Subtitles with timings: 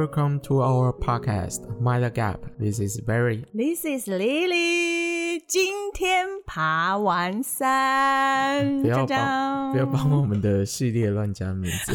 [0.00, 2.40] Welcome to our podcast, Mind the Gap.
[2.58, 3.44] This is Barry.
[3.52, 5.42] This is Lily.
[5.46, 11.92] 今天爬完山，不要帮不要帮我们的系列乱加名字。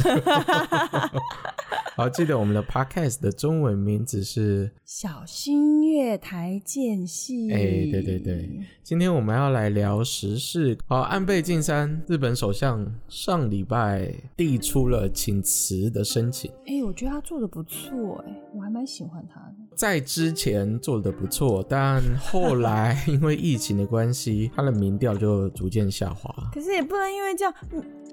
[1.96, 7.50] 好，记得我们的 podcast 的中文名字是小心月台间隙。
[7.50, 7.58] 哎，
[7.90, 8.50] 对对对，
[8.84, 10.78] 今天我们要来聊时事。
[10.88, 16.52] 好，安倍晋三，日本首相上礼拜递出了请辞的申请。
[16.68, 19.56] 哎，我觉得他做的不错，哎，我还蛮喜欢他的。
[19.74, 26.30] 在之前做的不错，但后来因为疫情的关系，他的民调就逐渐下滑。
[26.54, 27.54] 可是也不能因为这样。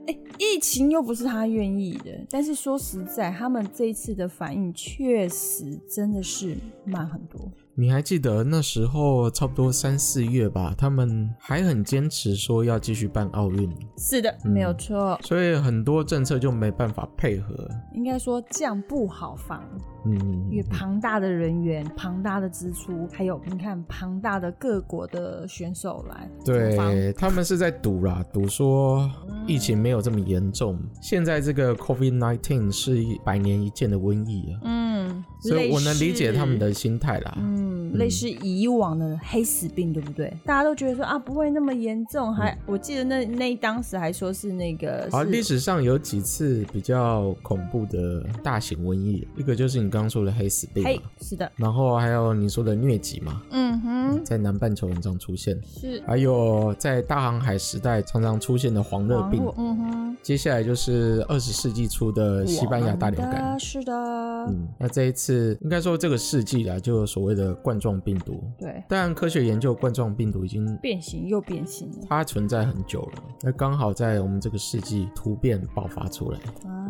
[0.05, 7.41] 哎，疫情又不是他愿意的，但是说实在，他们这一次的反应确实真的是慢很多。
[7.75, 13.71] 你还记得那时候差不多三四月吧，他们还很坚持说要继续办奥运。
[13.97, 15.19] 是的，嗯、没有错。
[15.23, 17.69] 所以很多政策就没办法配合。
[17.95, 19.63] 应该说这样不好防。
[20.05, 20.19] 嗯，
[20.51, 29.09] 因为庞大的人员、庞大的支出，还有你看庞大的各国的选手来，对，他们是在赌啦，赌说
[29.47, 30.75] 疫情没有这么严重。
[30.75, 34.61] 嗯、现在这个 COVID-19 是百年一见的瘟疫啊。
[34.65, 37.39] 嗯，所以我能理解他们的心态啦。
[37.39, 40.37] 嗯，类似以往的黑死病，对不对？
[40.45, 42.35] 大家都觉得说啊，不会那么严重。
[42.35, 49.93] 还、嗯、我记得那那当时还说是那个是，啊，历史上有几次比较恐怖的大型瘟疫，一个就是你。
[49.93, 76.89] 刚说的黑死病，嘿，是的，然后还有你说的疟疾嘛，嗯哼，在南半球很常出现，是，还有在大航海时代常常出现的黄热病，嗯哼，接下来就是二十世纪初的西班牙大流感，是的，嗯，那这一次应该说这个世纪啊，就所谓的冠状病毒，对，但科学研究冠状病毒已经变形又变形了，它存在很久了，那刚好在我们这个世纪突变爆发出来，啊。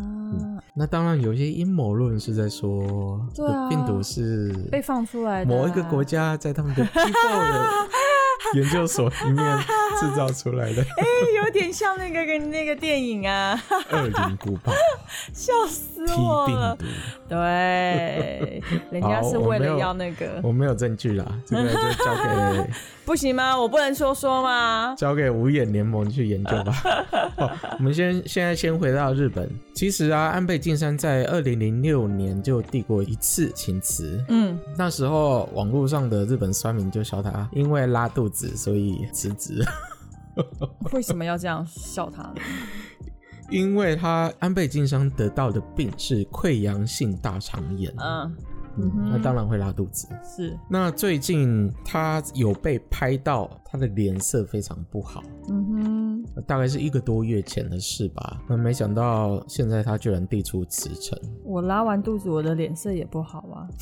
[0.75, 7.69] 那当然，有一些阴谋论是在说，这个病毒是被放出来的，某一个国家在他们的机构的
[8.55, 9.59] 研究所里面
[10.01, 10.83] 制造出来的。
[10.99, 13.61] 哎、欸，有点像那个跟那个电影啊，
[13.97, 14.73] 《恶灵古堡》，
[15.33, 16.77] 笑死我了。
[16.77, 16.95] 病毒
[17.29, 22.71] 对，人家是为了要那个，我没，我没有证据啦，这个就交给。
[23.05, 23.59] 不行吗？
[23.59, 24.95] 我不能说说吗？
[24.97, 26.73] 交给五眼联盟去研究吧。
[27.37, 29.51] 好，我们先现在先回到日本。
[29.75, 34.25] 其实啊，安倍晋三在二零零六年就递过一次请辞。
[34.29, 39.65] 嗯，那时候网络上的日本酸民就笑他，因为拉肚子所以辞职。
[40.93, 42.35] 为什么要这样笑他呢？
[43.51, 47.93] 因为他安倍晋三得到的病是溃疡性大肠炎。
[47.99, 48.35] 嗯。
[48.77, 50.09] 嗯，那当然会拉肚子。
[50.25, 50.59] 是。
[50.69, 55.23] 那最近他有被拍到，他的脸色非常不好。
[55.49, 56.25] 嗯哼。
[56.47, 58.41] 大概是一个多月前的事吧。
[58.49, 61.19] 那没想到现在他居然递出辞呈。
[61.45, 63.69] 我拉完肚子，我的脸色也不好啊。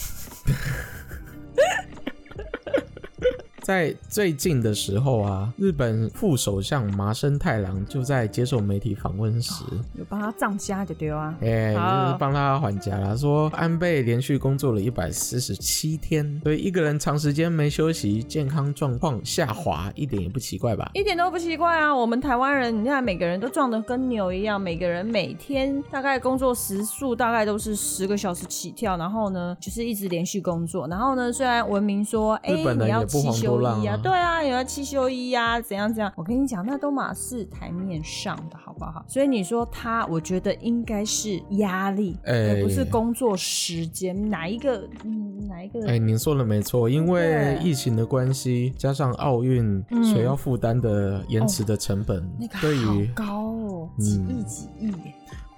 [3.70, 13.16] 在最近的时候啊，日本副首相麻生太郎就在接受媒体访问时，哦、有帮他藏家就对啊，哎，就是帮他还家了。
[13.16, 20.90] 说安倍连续工作了一百四十七天，所以一个人长时间没休息，健康状况下滑，一点也不奇怪吧？
[20.94, 21.94] 一点都不奇怪啊！
[21.94, 33.59] 我们台湾人，你看每个人都壮得跟牛一样，每个人每天大概工作时数大概都是十个小时起跳，然后呢，就是一直连续工作，然后呢，虽然文明说，哎，日本人也不遑
[34.02, 36.12] 对啊，有要七休一啊，怎样怎样？
[36.16, 39.04] 我跟你讲，那都马是台面上的，好不好？
[39.06, 44.30] 所以你说他，我觉得应该是压力，而、欸、不是工作时间。
[44.30, 44.82] 哪一个？
[45.04, 45.80] 嗯，哪一个？
[45.86, 54.92] 哎、欸，您说的没错，因为疫情的关系，加上奥运所要负担的延迟的成本，嗯哦、对于那个好高哦，几亿几亿。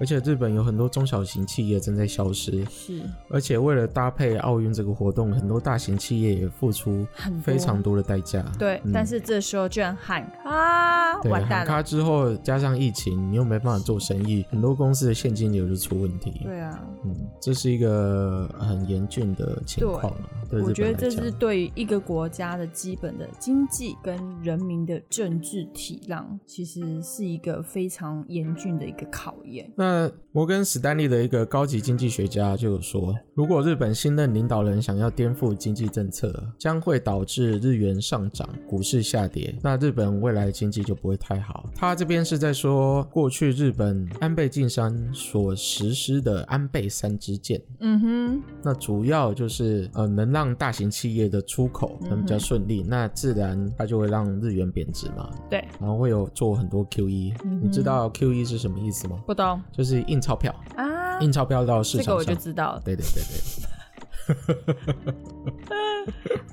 [0.03, 3.01] 而且日本有很多中小型企业正在消失，是。
[3.29, 7.07] 而且为了搭配奥运这个活动，很多大型企业也付出
[7.41, 8.45] 非常多的代价。
[8.59, 11.57] 对，嗯、但是这时候居然喊啊，对，完蛋了。
[11.59, 16.41] 喊卡之后加上疫情，你又没办法做生意，很多公司的现金流就出问题。
[16.43, 20.13] 对啊，嗯，这是一个很严峻的情况。
[20.51, 29.71] 对，对，我觉得这是对一个国家的基本的经济跟人民的政治体量，其实是一个非常严峻的一个考验。
[29.77, 29.92] 那
[30.33, 41.69] 摩根史丹利的一个高级经济学家就有说，如果日本新任领导人想要颠覆经济政策，将会导致日元上涨、股市下跌，那日本未来的经济就不会太好。
[41.75, 55.29] 他这边是在说，过去日本安倍晋三所实施的安倍三支箭，嗯哼，那主要就是呃能让大型企业的出口能比较顺利，嗯、那自然它就会让日元贬值嘛。
[55.51, 59.23] 对，然后会有做很多 QE，、嗯、你知道 QE 是什么意思吗？
[59.27, 59.61] 不懂。
[59.71, 60.85] 就是印钞票啊。
[60.85, 62.83] 啊，印钞票到市场上，这个我就知道了。
[62.85, 63.33] 对对对对。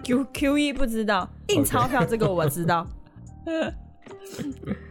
[0.03, 2.87] Q Q E 不知道，印钞票这个我知道。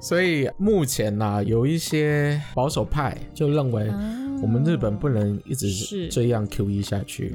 [0.00, 3.90] 所以目前呢、啊，有一些保守派就认为，
[4.40, 7.34] 我们日本不能一直这样 QE 下去，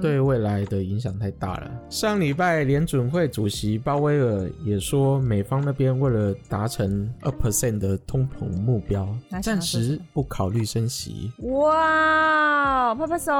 [0.00, 1.70] 对未来的影响太大了。
[1.88, 9.08] 上礼拜联准会主席鲍威尔也说，美方那边为了达成二 percent 的通膨目标，
[9.42, 11.32] 暂时不考虑升息。
[11.38, 13.32] 哇，拍拍手！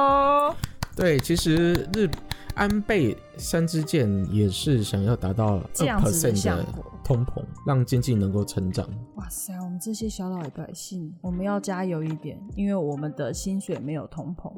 [0.95, 2.07] 对，其实日
[2.55, 6.65] 安倍三支箭也是想要达到二 percent 的
[7.03, 8.87] 通膨，让经济能够成长。
[9.15, 14.51] 哇塞，我们这些小老百姓，我们要加油一点，因为我们的薪水没有通膨。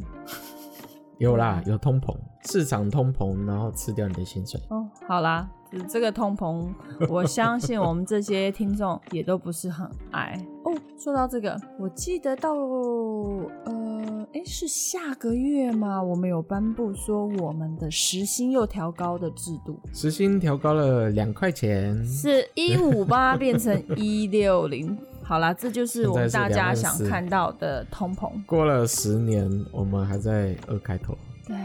[1.18, 2.14] 有啦，有通膨，
[2.44, 4.60] 市场通膨，然后吃掉你的薪水。
[4.70, 5.50] 哦，好啦，
[5.84, 6.68] 这个通膨，
[7.10, 10.40] 我相信我们这些听众也都不是很爱。
[10.64, 14.04] 哦，说到这个，我记得到呃。
[14.34, 16.04] 哎，是下个月吗？
[16.04, 24.98] 我们有颁布说我们的时薪又调高的制度，时薪调高了两块钱，是一五八 变成一六零。
[25.24, 28.30] 好啦，这就是我们大家想看到的通膨。
[28.46, 31.18] 过了十年，我们还在二开头，
[31.48, 31.56] 对，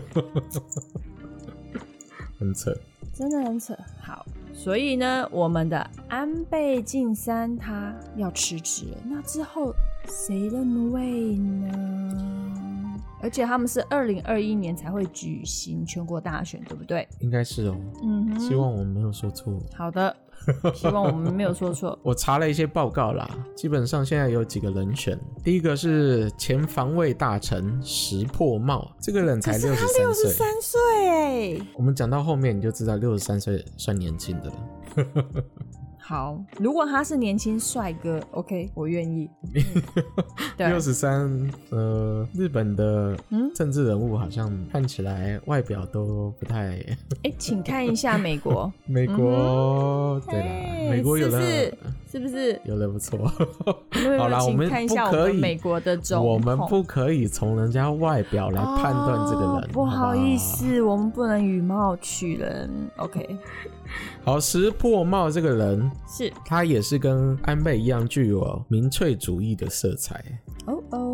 [2.38, 2.72] 很扯，
[3.12, 3.76] 真的很扯。
[4.00, 9.74] 好，所以呢，我们的安倍晋三他要辞职，那之后。
[10.08, 12.61] 谁认位呢？
[13.22, 17.06] 而且他们是二零二一年才会举行全国大选，对不对？
[17.20, 17.76] 应该是哦。
[18.02, 19.56] 嗯，希望我们没有说错。
[19.74, 20.14] 好的，
[20.74, 21.96] 希望我们没有说错。
[22.02, 25.16] 我查了一些报告啦，基本上现在有几个人选。
[25.44, 30.02] 第一个是前防卫大臣石破茂，这个人才六十三岁。
[30.02, 31.66] 六十三岁哎。
[31.76, 35.44] 我们讲到后面你就知道六十三岁算年轻的了。
[36.12, 39.30] 好，如果他是年轻帅哥，OK，我愿意。
[40.58, 43.16] 六十三，呃，日本的
[43.54, 46.72] 政治人物好像看起来外表都不太……
[46.74, 51.74] 哎、欸，请看一下美国， 美国，嗯、对啦，美国有的是，
[52.10, 53.26] 是不是有的不错？
[54.18, 59.62] 好啦，我们看一下我们美国的总统，我们不可以从人家外表来判断这个人。
[59.62, 62.68] 哦、不好意思我们不能以貌取人。
[62.98, 63.38] OK。
[64.24, 70.24] 好，石破茂这个人是，他也是跟安倍一样具有民粹主义的色彩。
[70.66, 71.11] 哦哦，嗯，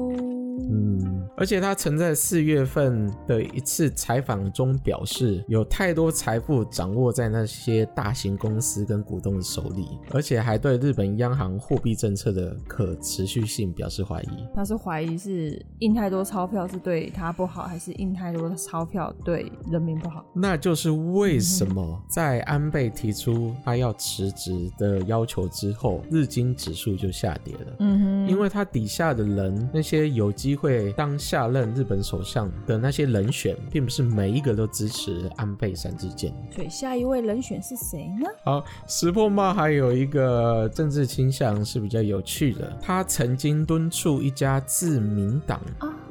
[1.39, 14.47] 而且他曾在四月份的一次采访中表示，有太多财富掌握在那些大型公司跟股东的手里，而且还对日本央行货币政策的可持续性表示怀疑。
[14.53, 20.25] 他是怀疑是印太多钞票是对他不好，还是印太多钞票对人民不好？
[20.35, 27.77] 那就是为什么在安倍提出他要辞职的要求之后，日经指数就下跌了。
[27.79, 36.33] 嗯哼，因为他底下的人，那些有机会当下任日本首相的那些人选，并不是每一个都支持安倍三支箭。
[36.51, 38.27] 所以下一位人选是谁呢？
[38.43, 45.61] 好，石破茂还有一个政治倾向是比较有趣的，他曾经敦促一家自民党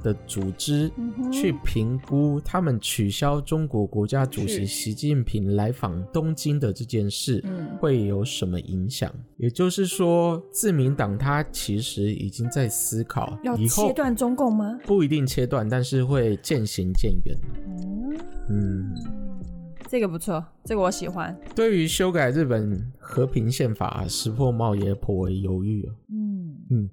[0.03, 0.91] 的组织
[1.31, 7.43] 去评估他们取消中国国家主席习近平来访东京的这件事
[7.79, 9.11] 会有什么影响。
[9.37, 14.79] 也就是说，自民党他其实已经在思考要切断中共吗？
[14.85, 17.37] 不一定切断，但是会渐行渐远。
[18.49, 18.93] 嗯，
[19.87, 21.37] 这个不错，这个我喜欢。
[21.55, 25.87] 对于修改日本和平宪法，石破茂也颇为犹豫。
[26.09, 26.26] 嗯，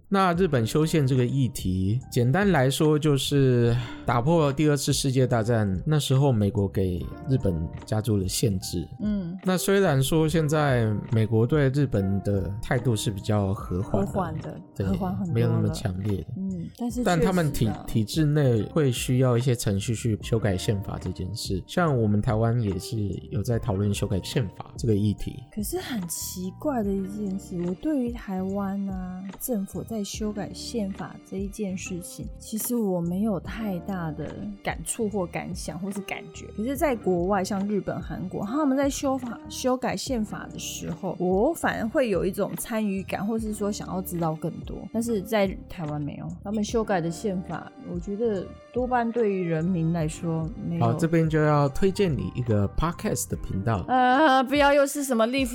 [0.09, 3.77] 那日本修宪这个议题，简单来说就是
[4.07, 7.55] 打破第二次世界大战那时候美国给日本
[7.85, 8.87] 加注的限制。
[9.01, 16.27] 嗯，那虽然说现在美国对日本的态度是比较和缓的，和缓的，对，和缓很多，没有那么强烈的。
[16.37, 22.97] 嗯，但是但他们体体制内会需要一些程序去修改宪法这件事，像我们台湾也是
[23.31, 25.43] 有在讨论修改宪法这个议题。
[25.55, 36.47] 可是很奇怪的一件事，我对于台湾啊政府在修改宪法这一件事情，其实我没有太大的感触或感想或是感觉。
[36.57, 44.77] 可是，在国外，像日本、韩国，他们在修法、修改宪法的时候，我反而会有一种参与感，或是说想要知道更多。
[44.93, 50.85] 但是在台湾没有，他们修改的宪法，我觉得多半对于人民来说没有。
[50.85, 53.85] 好，这边就要推荐你一个 podcast 的频道。
[53.87, 55.47] 呃，不要又是什么历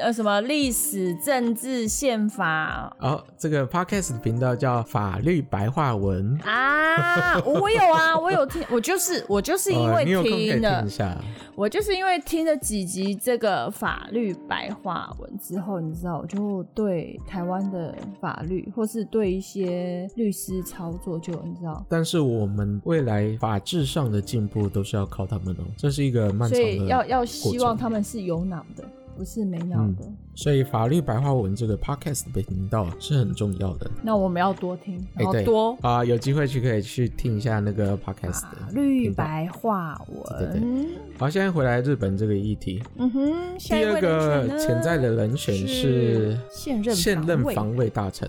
[0.00, 2.92] 呃什么历史、政治、宪法。
[2.98, 11.08] 哦，这个 podcast 的频道叫法律白话文啊，我有啊，我有听，我就是我就是因为听的，听
[11.54, 21.86] 我就是因为听了几集这个法律白话文之后，你知道，我就对台湾的法律或是对一些律师操作就你知道。
[21.88, 22.63] 但是我们。
[22.84, 28.84] 未来法治上的进步都是要靠他们哦，这是一个漫长的，所以要要希望他们是有脑的，
[29.16, 30.04] 不是没有的。
[30.04, 33.88] 嗯所以法律白话文这个 podcast 被听到是很重要的。
[34.02, 40.24] 那我们要多听，然后多啊、欸，有机会去可以去听一下那个 podcast 的法律白话文。
[40.40, 40.98] 对对对。
[41.16, 42.82] 好，现在回来日本这个议题。
[42.96, 43.32] 嗯哼。
[43.60, 48.28] 第二个潜在的人选是现任现任防卫大臣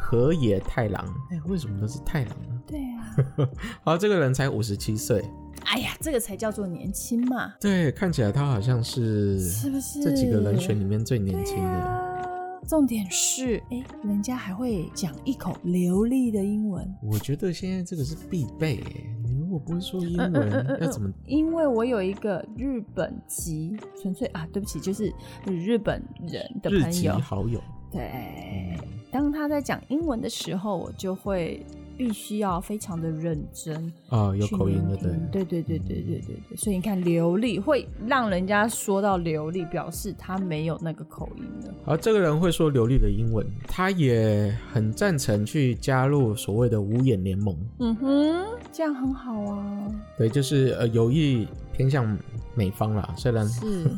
[0.00, 1.04] 河野太郎。
[1.30, 2.62] 哎、欸，为什么都是太郎呢？
[2.66, 3.48] 对啊。
[3.84, 5.22] 好，这个人才五十七岁。
[5.66, 7.54] 哎呀，这个才叫做年轻嘛！
[7.60, 11.62] 对，看起来他好像是是不是这几个人选里面最年轻的？
[11.62, 12.22] 啊、
[12.68, 16.86] 重点是，哎，人家还会讲一口流利的英文。
[17.02, 18.82] 我觉得现在这个是必备。
[19.24, 21.10] 你如果不会说英文，嗯嗯嗯、要怎么？
[21.26, 25.12] 因为我有一个日本籍，纯粹啊，对不起，就是
[25.46, 27.62] 日本人的朋友，好友。
[27.90, 28.78] 对，
[29.10, 31.64] 当他在讲英文的时候，我就会。
[32.02, 41.72] 必须要非常的认真啊，有口音的，对，对对对对对对对，所以你看流利会让人家说到流利，表示他没有那个口音的。
[41.84, 47.56] 而这个人会说流利的英文，他也很赞成去加入所谓的五眼联盟。
[47.78, 49.88] 嗯哼，这样很好啊。
[50.18, 52.18] 对，就是呃有意偏向
[52.54, 53.90] 美方啦，虽然是。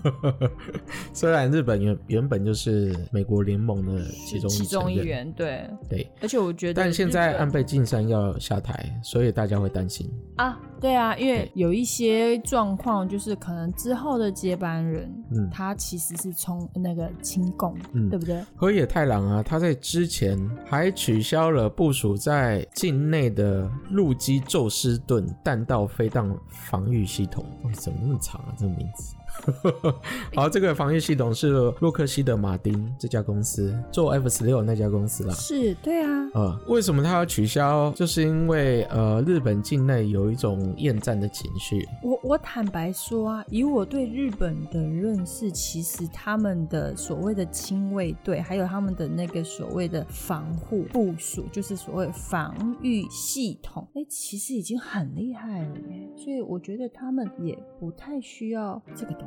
[1.12, 10.10] 虽然日本原原本就是美国联盟的其中其中一员，对对，而且我觉得，但现在安倍晋三要下台，所以大家会担心。
[10.36, 18.44] 啊，对啊，因为有一些状况，就是可能之后的接班人，嗯，他其实是从那个亲共，嗯，对不对？
[18.54, 27.46] 河野太郎啊，他在之前还取消了部署在境内的陆基宙斯盾弹道飞弹防御系统。
[27.62, 28.52] 哇，怎么那么长啊？
[28.58, 29.14] 这个名字。
[30.34, 31.50] 好，这个防御系统是
[31.80, 35.34] 洛克希德马丁这家公司做 F 十六那家公司啦。
[35.34, 36.08] 是，对啊。
[36.34, 37.92] 呃，为什么他要取消？
[37.92, 41.86] 就是因为呃，日本境内有一种厌战的情绪。
[42.02, 56.08] 我我坦白说啊，以我对日本的认识，其实他们的所谓的亲卫队，还有他们的那个所谓的防护部署，就是所谓防御系统，哎、欸，其实已经很厉害了耶。
[56.16, 59.23] 所以我觉得他们也不太需要这个东西。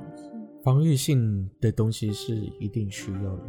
[0.64, 3.44] 防御性的东西是一定需要的。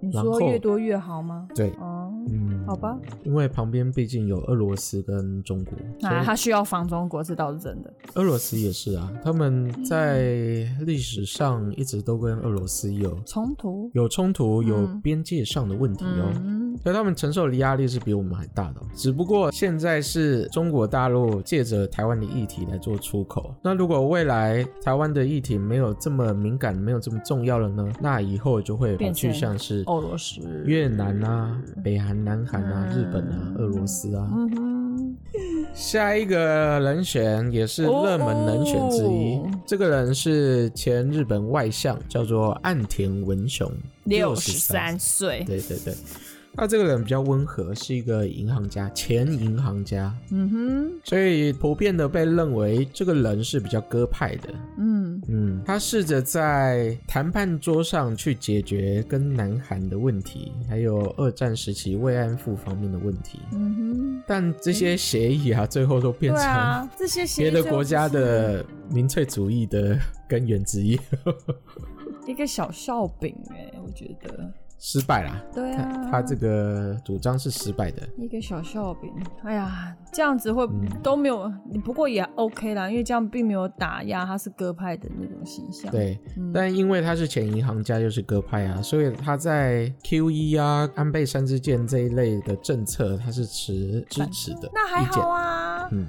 [0.00, 1.48] 你说越多越好吗？
[1.54, 2.98] 对，哦，嗯，好吧。
[3.22, 7.90] 因为旁边毕竟有俄罗斯跟中国，那他需要防中国，这倒是真的。
[8.14, 16.30] 俄罗斯也是啊，他们在历史上一直都跟俄罗斯有冲突，有冲突，有边界上的问题哦。
[16.90, 18.80] 以他们承受的压力是比我们还大的。
[18.94, 23.54] 只不过现在是中国大陆借着台湾的议题来做出口。
[23.62, 27.92] 那如果未来台湾的议题没有这么敏感，没有这么重要了呢？
[28.00, 29.84] 那以后就会跑去像是。
[29.86, 34.30] 俄罗斯、越南啊、北韩、南韩啊、日本啊、俄罗斯啊，
[35.74, 39.40] 下一个人选也是热门人选之一。
[39.66, 43.70] 这个人是前日本外相，叫做岸田文雄，
[44.04, 45.44] 六十三岁。
[45.46, 45.94] 对对对。
[46.56, 50.14] 他这个人比较温和，是一个银行家，前银行家。
[50.30, 54.54] 嗯哼，所以普遍的被认为这个人是比较鸽派的。
[54.78, 63.40] 嗯嗯，他试着在谈判桌上去解决跟南韩的问题，还有二战时期慰安妇方面的问题。
[63.52, 70.98] 嗯哼，但这些协议啊，最后都变成这些别的国家的民粹主义的根源之一。
[72.26, 74.52] 一个小笑柄哎，我觉得。
[74.86, 79.10] 失败啦，对啊他，他这个主张是失败的，一个小笑柄。
[79.42, 81.50] 哎呀，这样子会、嗯、都没有，
[81.82, 85.90] 不过也 OK 啦，因为这样并没有打压他是鸽派的那种形象。
[85.90, 94.70] 对，嗯、但因为他是前银行家又是鸽派啊，所以他在 QE 啊、安倍三支箭这一类的政策，他是持支持的。
[94.74, 96.06] 那还好啊，嗯。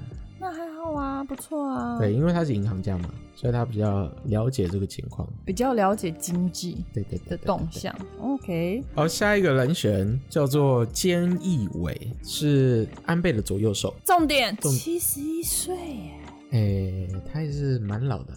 [0.92, 1.98] 啊，不错啊。
[1.98, 7.94] 对，因为他是银行家嘛，所以他比较了解这个情况，比较了解经济对对的动向。
[8.20, 8.82] OK。
[8.94, 13.94] 好，下一个人选叫做菅义伟，是安倍的左右手。
[14.04, 16.12] 重点，七十一岁耶。
[16.52, 18.32] 哎，他也是蛮老的，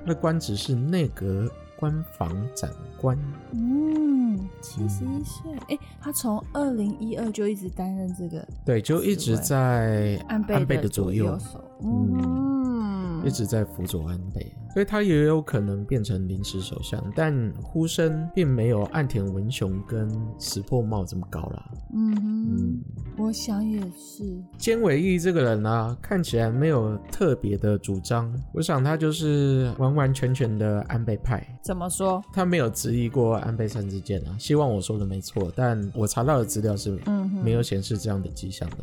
[0.00, 1.50] 他的官职是内阁
[1.82, 3.18] 官房长官。
[3.50, 11.60] 嗯，七十一岁，哎、他从二零一二就一直担任这个，对，就一直在安倍的左右手。
[11.82, 12.61] 嗯。
[12.72, 21.70] 嗯一直在辅佐安倍，所以他也有可能变成临时首相，但呼声并没有岸田文雄跟石破茂这么高啦。
[21.94, 22.82] 嗯哼，嗯，
[23.16, 24.24] 我想也是。
[24.58, 31.46] 菅义伟这个人啊，看起来没有特别的主张，我想他就是完完全全的安倍派。
[31.62, 32.20] 怎么说？
[32.32, 36.98] 他没有质疑过安倍三之剑啊，希望我说的没错，但我查到的资料是
[37.44, 38.78] 没有显示这样的迹象的。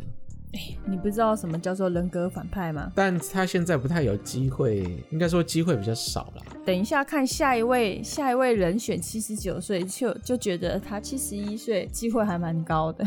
[0.54, 2.92] 哎，你不知道什么叫做人格反派吗？
[2.96, 6.44] 但他现在不太有机会，应该说机会比较少了。
[6.66, 13.06] 等一下看下一位，下一位人选七十九岁，就就觉得他七十一岁机会还蛮高的。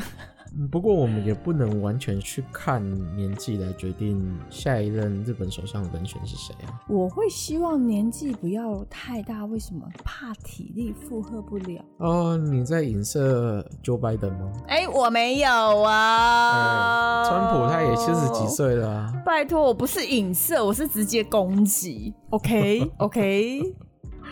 [0.71, 2.83] 不过我们也不能完全去看
[3.17, 6.81] 年纪来决定下一任日本首相的人选是谁啊。
[6.89, 9.89] 我会希望年纪不要太大，为什么？
[10.05, 11.85] 怕体力负荷不了。
[11.99, 14.53] 哦，你在影射 Joe Biden 吗？
[14.69, 15.49] 哎，我没有
[15.83, 17.25] 啊。
[17.25, 19.23] 川普他也七十几岁了啊。
[19.25, 22.15] 拜托，我不是影射，我是直接攻击。
[22.31, 23.75] OK OK。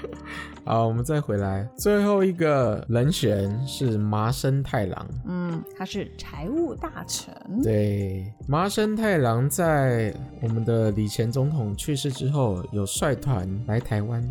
[0.64, 5.06] 好，我们再回来，最后一个人选是麻生太郎。
[5.26, 7.34] 嗯，他是财务大臣。
[7.62, 14.22] 对，麻生太郎在我们的李前总统去世之后，有率团来台湾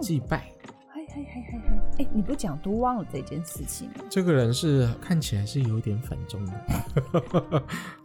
[0.00, 0.44] 祭拜。
[0.94, 2.04] 嘿嘿嘿嘿嘿。
[2.04, 3.90] 哎，你不讲都忘了这件事情。
[4.08, 7.62] 这个人是看起来是有点反中的。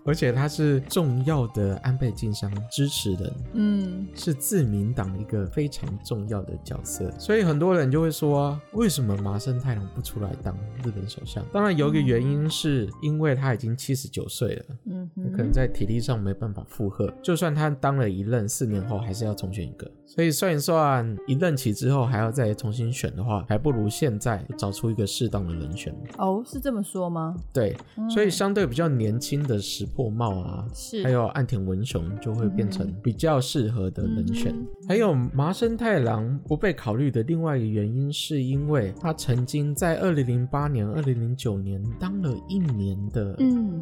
[0.08, 11.46] 而且他是重要的安倍晋三支持人，嗯，是自民党一个非常重要的角色，所以很多人就会说，为什么麻生太郎不出来当日本首相？
[11.52, 25.94] 当然有一个原因是因为他已经七十九岁了，嗯，可能在体力上没办法负荷，就算他当了一任，四年后还是要重选一个，所以算一算，一任期之后还要再重新选的话，还不如现在找出一个适当的人选。
[26.18, 27.36] 哦，是这么说吗？
[27.52, 27.76] 对，
[28.10, 29.86] 所以相对比较年轻的时。
[29.98, 34.54] 破帽啊，是还有岸田文雄就会变成比较适合的人选。
[34.54, 43.36] 嗯、还有麻生太郎不被考虑的另外一个原因，是因为他曾经在二零零八年、二零零九年当了一年的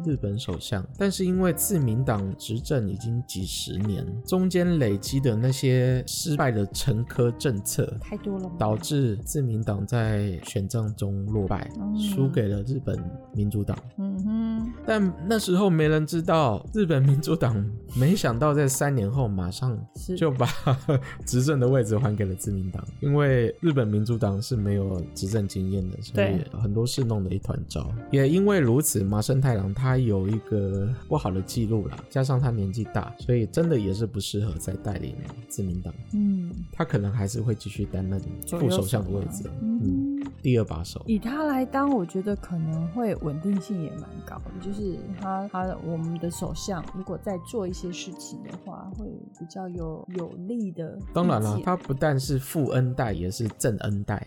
[0.06, 12.98] 日本首相，嗯、但是因为自民党执政已经几十年，中间累积的那些失败的陈科政策太多了，导致自民党在选战中落败，输、嗯、给了日本
[13.34, 13.76] 民主党。
[13.98, 16.05] 嗯哼，但那时候没人。
[16.06, 19.76] 知道日本民主党没想到在三年后马上
[20.16, 20.48] 就把
[21.26, 27.92] 执政的位置还给了自民党，因为日本民主党是没有执政经验的，所以很多事弄得一团糟。
[28.12, 35.16] 也因为如此，麻生太郎他有一个不好的记录啦，加上他年纪大，所以真的也是不适合再带领
[35.48, 35.92] 自民党。
[36.14, 39.50] 嗯，他可能还是会继续担任副首相的位置。
[39.60, 41.02] 嗯，第二把手。
[41.06, 45.95] 以他来当，我觉得可能会稳定性也蛮高的，就是他他我。
[45.96, 49.06] 我们的首相如果在做一些事情的话，会
[49.38, 50.98] 比较有有利的。
[51.14, 54.26] 当然了，他不但是富恩代，也是正恩代，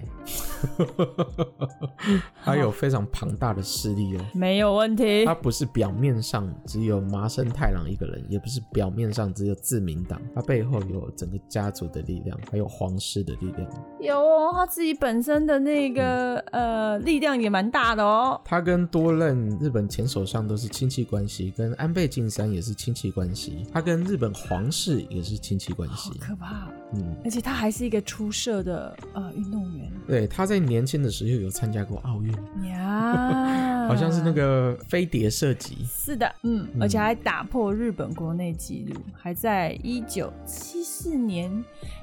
[2.44, 4.26] 他有非常庞大的势力哦。
[4.34, 5.24] 没有问题。
[5.26, 13.70] 他不是表面上只有麻生太郎一个人，也不是表面上只有自民党，他背后有整个家族的力量，还有皇室的力量。
[14.00, 18.42] 有哦，他自己本身的那个、嗯、呃力量也蛮大的哦。
[18.44, 21.49] 他跟多任日本前首相都是亲戚关系。
[21.50, 26.68] 跟安倍晋三也是亲戚关系，他跟日本皇室也是亲戚关系，好可怕。
[26.94, 29.92] 嗯，而且他还是一个出色的呃运动员。
[30.08, 32.34] 对，他在年轻的时候有参加过奥运
[32.68, 35.86] 呀，好像是那个飞碟射击。
[35.86, 41.52] 是的，嗯，而且还打破日本国内纪录，还在一九七四年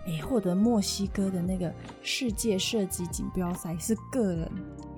[0.07, 4.49] 诶获得墨西哥的那个世界射击锦标赛是个人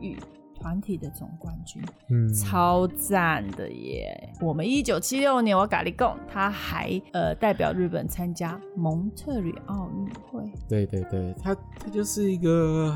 [0.03, 0.17] 与
[0.61, 4.33] 团体的总冠军，嗯，超赞的耶！
[4.41, 10.51] 我们一九七六年，我咖喱贡，他还呃代表日本参加蒙特利尔奥运会。
[10.69, 12.95] 对对对，他他就是一个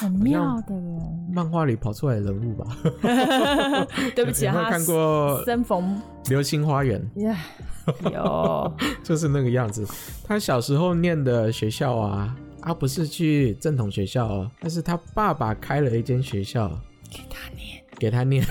[0.00, 2.76] 很妙的人，漫画里跑出来的人物吧？
[4.16, 7.00] 对不起，有没有看过《生逢流星花园》
[8.02, 9.86] ？Yeah, 有， 就是那个样子。
[10.24, 12.36] 他小时候念的学校啊。
[12.62, 16.68] 他不是去正统学校哦，但是他爸爸开了一间学校
[17.10, 18.44] 给他念，给他念。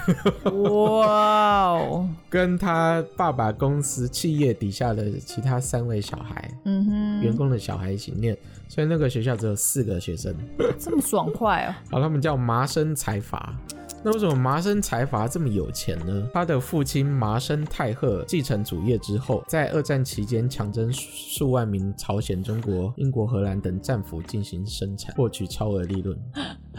[0.71, 2.09] 哇哦！
[2.29, 8.35] 跟他爸爸公司企业底下的其他三位小孩，嗯哼，员工的小孩一起念，
[8.67, 10.35] 所以那个学校只有四个学生，
[10.79, 11.75] 这么爽快哦。
[11.91, 13.55] 好，他们叫麻生财阀。
[14.03, 16.29] 那为什么麻生财阀这么有钱呢？
[16.33, 26.17] 他的父亲麻生太贺继承主业之后，在二战期间强征数万名朝鲜、中国、英国、荷兰等战俘进行生产，获取超额利润。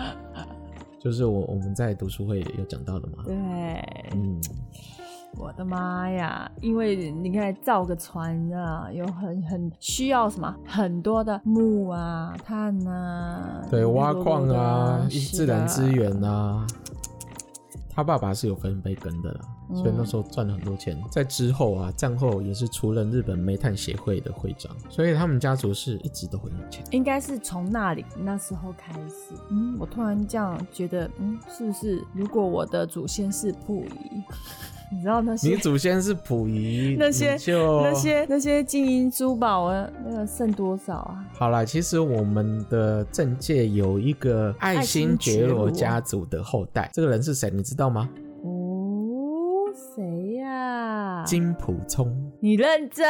[1.00, 3.24] 就是我我们在读书会有讲到的嘛。
[3.26, 3.34] 对，
[4.14, 4.40] 嗯。
[5.36, 6.50] 我的妈呀！
[6.62, 16.66] 因为你看造个船啊，有很很需要什么很多的木啊、碳啊，对，挖矿啊，自然资源啊。
[17.98, 20.96] 他爸爸是有分杯羹的啦，嗯、所以那时候赚了很多钱。
[21.10, 26.84] 在之后啊，战后也是出任日本煤炭协会的会长，所以他们家族是一直都很有钱。
[26.92, 29.34] 应该是从那里那时候开始。
[29.50, 34.22] 嗯，我突然这样觉得，嗯，是不是如果我的祖先是溥仪？
[34.90, 35.48] 你知道那些？
[35.50, 41.24] 你祖先是溥仪，那些就那些那些金银珠宝啊，那个剩多少啊？
[41.34, 47.50] 好啦，其实我们的政界有一个爱新觉罗家族的后代，这个人是谁？
[47.50, 48.08] 你知道吗？
[48.42, 51.24] 哦，谁呀、啊？
[51.24, 52.10] 金溥聪。
[52.40, 53.06] 你认真？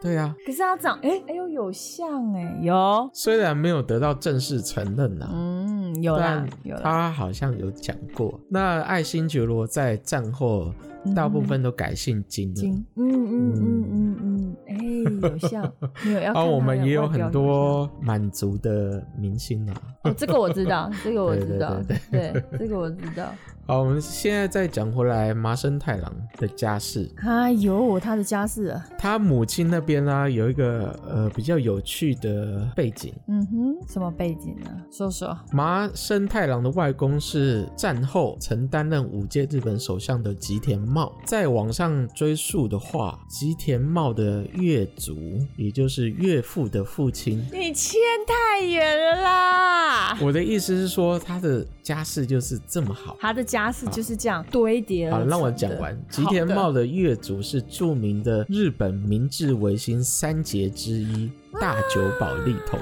[0.00, 0.36] 对呀、啊。
[0.46, 3.10] 可是他长，哎、欸，哎呦，有像哎，有。
[3.12, 5.30] 虽然没有得到正式承认呐、啊。
[5.32, 6.76] 嗯，有啦，有。
[6.76, 10.72] 他好像有讲过，那爱新觉罗在战后。
[11.14, 12.52] 大部分都改姓金
[12.96, 15.72] 嗯嗯嗯嗯嗯，哎、嗯欸，有像，
[16.04, 16.42] 没有要看。
[16.42, 19.74] 啊，我们也有很多满族的明星啊。
[20.04, 23.26] 哦，这个我知道，这个我知道， 对，这个我知道。
[23.72, 27.10] 好，我们现在再讲回来麻生太郎的家世。
[27.26, 28.86] 哎呦，他的家世啊。
[28.98, 33.14] 他母亲那边呢，有一个呃比较有趣的背景。
[33.28, 34.70] 嗯哼，什么背景呢？
[34.90, 35.34] 说说。
[35.52, 41.10] 麻生太郎的外公是战后曾担任五届日本首相的吉田茂。
[41.24, 45.16] 再往上追溯的话，吉田茂的岳族，
[45.56, 47.38] 也就是岳父的父亲。
[47.50, 50.18] 你牵太远了啦！
[50.20, 53.16] 我的意思是说，他的家世就是这么好。
[53.18, 53.42] 他的。
[53.52, 55.18] 家世就是这样堆叠了。
[55.18, 55.96] 好，让我讲完。
[56.08, 62.80] 吉田茂的月族是著名的日本明治维新三杰之一大久保利通。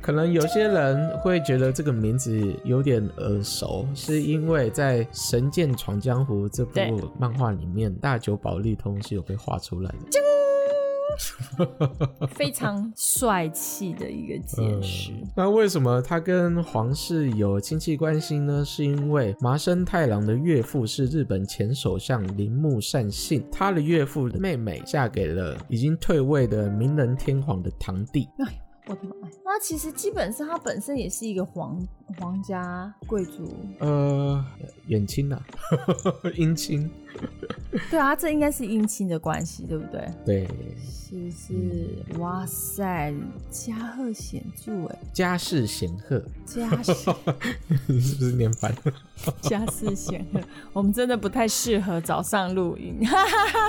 [0.00, 10.18] 可能有些人会觉得这个名字有点耳熟，是因为在《神剑闯江湖》这部漫画里面，大久保利通是有被画出来的。
[12.34, 15.28] 非常帅气的一个解释、嗯。
[15.36, 18.64] 那为什么他跟皇室有亲戚关系呢？
[18.64, 28.28] 是因为麻生太郎的岳父是日本前首相铃木善信，他的岳父的妹妹嫁给了已经退位的明仁天皇的堂弟。
[28.38, 29.43] 哎，我的妈！
[29.56, 31.80] 那其实基本上他本身也是一个皇
[32.18, 33.48] 皇家贵族。
[33.78, 34.44] 呃，
[34.88, 35.40] 远亲呐，
[36.34, 36.90] 姻亲。
[37.88, 40.08] 对啊，这应该是姻亲的关系，对不对？
[40.26, 40.48] 对。
[40.82, 43.14] 是是，哇塞，
[43.48, 46.92] 家赫显著哎，家世显赫，家世，
[47.86, 48.92] 你是不是念反了？
[49.40, 50.40] 家世显赫，
[50.72, 52.98] 我们真的不太适合早上录音，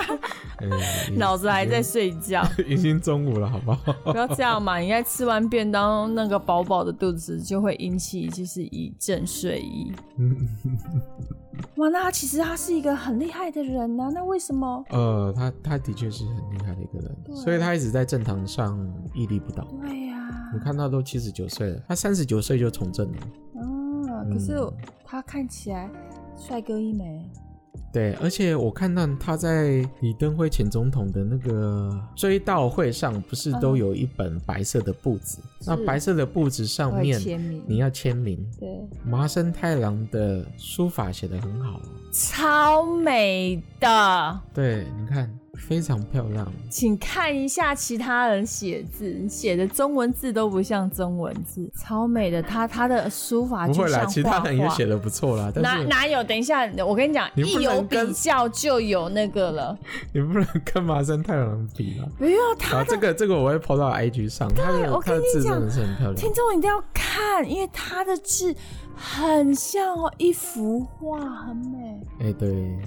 [1.18, 3.94] 脑子还在睡觉，已经中午了，好不好？
[4.12, 5.75] 不要这样嘛，应该吃完便当，
[6.08, 9.92] 那个饱饱的肚子就会引起就是一阵睡意。
[11.78, 14.84] 哇，那他其实他是一个很厉害的人呢、啊，那为什么？
[14.90, 18.78] 呃，他他的确是很厉害的一个人，所以他一直在政坛上
[19.14, 19.66] 屹立不倒。
[19.82, 23.18] 对呀、啊，你看他都七十九岁了，他三十九岁就从政了。
[23.56, 24.58] 啊，可是
[25.04, 25.90] 他看起来
[26.38, 27.30] 帅哥一枚。
[27.96, 35.40] 对，而且我看到他在李登辉前总统的那个追悼会上，不是都有一本白色的簿子？
[35.42, 37.18] 嗯、那白色的簿子上面，
[37.66, 38.46] 你要签名。
[38.60, 38.68] 对，
[39.06, 41.80] 麻生太郎的书法写得很好，
[42.12, 44.42] 超美的。
[44.54, 45.34] 对，你看。
[45.58, 52.42] 非常漂亮，请看一下其他人写字，写的中文字都不像中文字，超美的。
[52.42, 53.68] 他他的书法。
[53.68, 55.52] 不会啦，其他人也写的不错啦。
[55.56, 56.24] 哪哪有？
[56.24, 59.78] 等一下，我跟你讲，一有比较就有那个了。
[60.14, 62.06] 你不能跟麻生太郎比啊！
[62.18, 64.48] 不要他这个这个我会 po 到 IG 上。
[64.54, 65.60] 对，我跟你讲，
[66.16, 68.56] 听众一定要看，因为他的字
[68.96, 72.02] 很像哦，一幅画，很美。
[72.20, 72.78] 哎，对。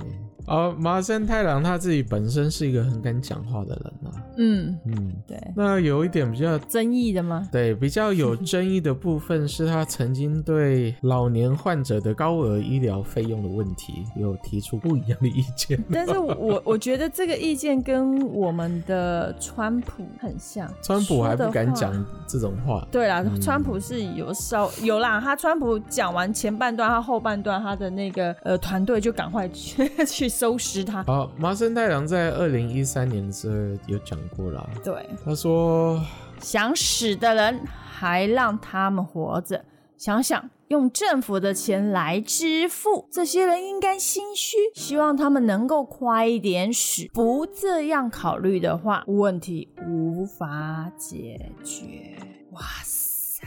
[0.47, 4.17] 哦，麻生太郎他自己本身是一个很敢讲话的人啊。
[4.39, 5.39] 嗯嗯，对。
[5.55, 7.47] 那有一点比较争议的吗？
[7.53, 15.79] 对，比较有争议的部分是他曾经对老年患者的高额医疗费用的问题有提出不一样的意见。
[15.93, 20.67] 但是我 我觉得这个意见跟我们的川普很像。
[20.83, 21.93] 川普还不敢讲
[22.27, 22.89] 这种话。
[22.91, 30.29] 对啦，嗯、川普是有稍有啦，他川普讲完前半段，他后半段他的那个呃团队就赶快去 去。
[30.29, 31.03] 收拾他。
[31.03, 34.71] 好，麻生太郎在二零一三年的时候有讲过了。
[34.85, 36.01] 对，他说
[36.39, 39.65] ：“想死的人还让他们活着，
[39.97, 47.09] 想想用政府的钱来支付，这些人应该心虚，希望他们能够快一点死。
[47.13, 52.17] 不这样考虑的话，问题无法解决。
[52.53, 53.43] 哇塞，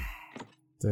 [0.78, 0.92] 对。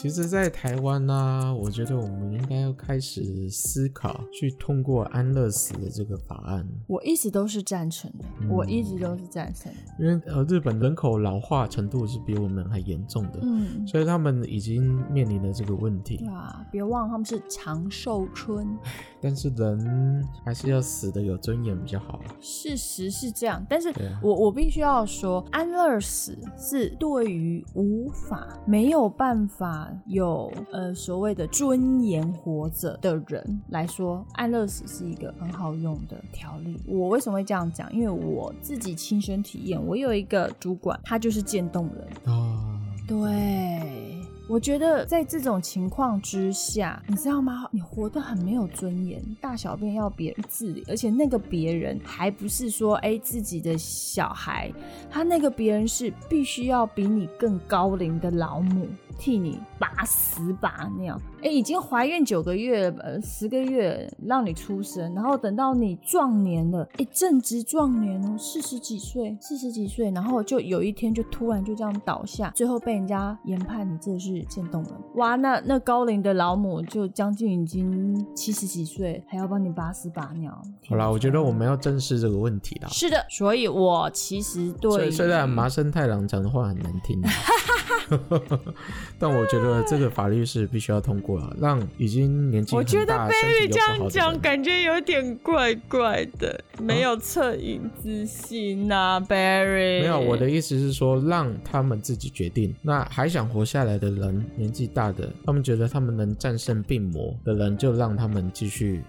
[0.00, 6.64] 其实，在台湾呢、啊，我觉得我们应该要开始思考，去通过安乐死的这个法案。
[6.86, 9.78] 我一直都是赞成的，嗯、我一直都是赞成的。
[9.98, 16.18] 因为呃，日本人口老化程度是比我们还严重的，嗯，所以他们已经面临了这个问题。
[16.18, 18.78] 对啊，别忘了他们是长寿村。
[19.20, 22.20] 但是人还是要死的有尊严比较好。
[22.40, 36.80] 事实是这样，但是我我必须要说，安乐死是对于无法没有办法有呃所谓的尊严活着的人来说，安乐死是一个很好用的条例。
[36.86, 37.92] 我为什么会这样讲？
[37.92, 42.06] 因为我自己亲身体验，我有一个主管，他就是渐冻人。
[42.26, 43.16] 哦，对。
[44.48, 47.68] 我觉得在这种情况之下，你知道吗？
[47.70, 54.72] 你活得很没有尊严，大小便要别人自理，而且那个别人还不是说哎自己的小孩，
[55.10, 58.86] 他那个别人是必须要比你更高龄的老母。
[59.18, 80.56] 替你拔屎拔尿，哎，已经怀孕九个月，呃，十个月让你出生，然后等到你壮年了，哎，正值壮年哦，四十几岁，四十几岁，然后就有一天就突然就这样倒下，最后被人家研判你这是渐冻人，哇，那那高龄的老母就将近已经七十几岁，还要帮你拔屎拔尿。
[80.88, 82.88] 好啦，我觉得我们要正视这个问题啦。
[82.88, 87.20] 是的，所以我其实对，虽然麻生太郎讲的话很难听。
[89.18, 100.00] 但我觉得这个法律是必须要通过了，让已经年纪很大，我觉得 Barry 这样讲感觉有点怪怪的，没有恻隐之心呐、啊、，Barry。
[100.00, 102.74] 没有，我的意思是说，让他们自己决定。
[102.82, 109.02] 那还想活下来的人，年纪大的，他们觉得他们能战胜病魔的人，就让他们继续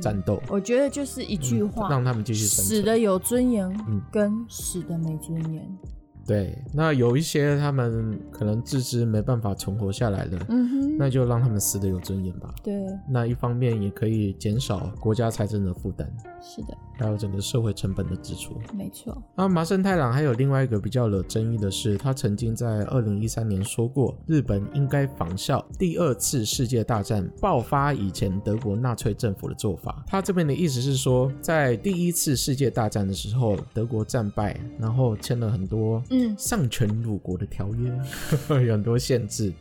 [0.00, 0.42] 战斗。
[0.48, 2.64] 我觉得就是一句话，嗯、让他们继续生。
[2.64, 3.72] 死的有尊严，
[4.12, 5.78] 跟死的没尊严。
[6.26, 12.54] 对，那有一些他们可能自知没办法存活下来的，嗯哼，那就让他们死的有尊严吧。
[12.62, 12.74] 对，
[13.08, 16.10] 那一方面也可以减少国家财政的负担。
[16.42, 18.54] 是的，还有整个社会成本的支出。
[18.74, 19.16] 没错。
[19.34, 30.04] 那麻生太郎还有另外一个比较惹争议的是，他曾经在二零一三年说过，日本应该仿效第二次世界大战爆发以前德国纳粹政府的做法。
[30.06, 36.02] 他这边的意思是说，在第一次世界大战的时候，德国战败，然后签了很多。
[36.14, 37.90] 嗯，丧权辱国的条约
[38.66, 39.52] 有很多限制，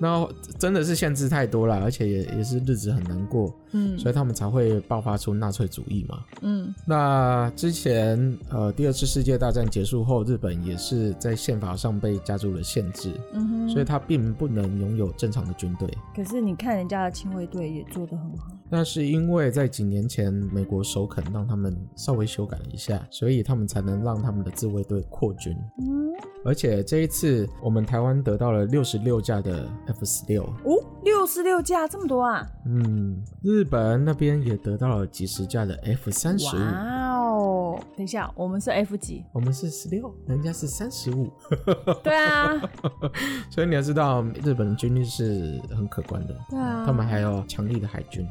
[0.00, 0.28] 那
[0.58, 3.52] 真的是限制太多了，而且也也是日子很难过。
[3.72, 6.24] 嗯，所以他们才会爆发出纳粹主义嘛。
[6.40, 13.12] 嗯，那之前呃，第二次世界大战结束后，日本也是在宪法上被加入了限制。
[13.34, 15.86] 嗯哼，所以他并不能拥有正常的军队。
[16.16, 18.46] 可是你看人家的亲卫队也做得很好。
[18.70, 25.56] 那是因为在几年前美国首肯让他们稍微修改了一下，所以他们才能让他们的自卫队扩军。
[25.80, 26.12] 嗯，
[26.44, 30.42] 而且这一次我们台湾得到了六十六架的 F 十六。
[30.42, 32.46] 哦，六十六架这么多啊？
[32.66, 36.58] 嗯，日本那边也得到了几十架的 F 三十五。
[36.60, 37.67] 哇哦！
[37.96, 39.24] 等一下，我们是 F 几？
[39.32, 41.30] 我们是十六，人家是三十五。
[42.04, 42.54] 对啊。
[43.50, 46.34] 所以你要知道，日本的军力是很可观的。
[46.50, 46.84] 对啊。
[46.86, 48.26] 他们还有强力的海军。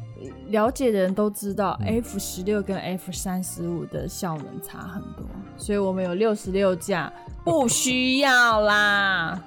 [0.47, 5.25] 了解的人都知道，F 十六跟 F 三十五的效能差很多，
[5.57, 7.11] 所以我们有六十六架，
[7.43, 9.41] 不需要啦。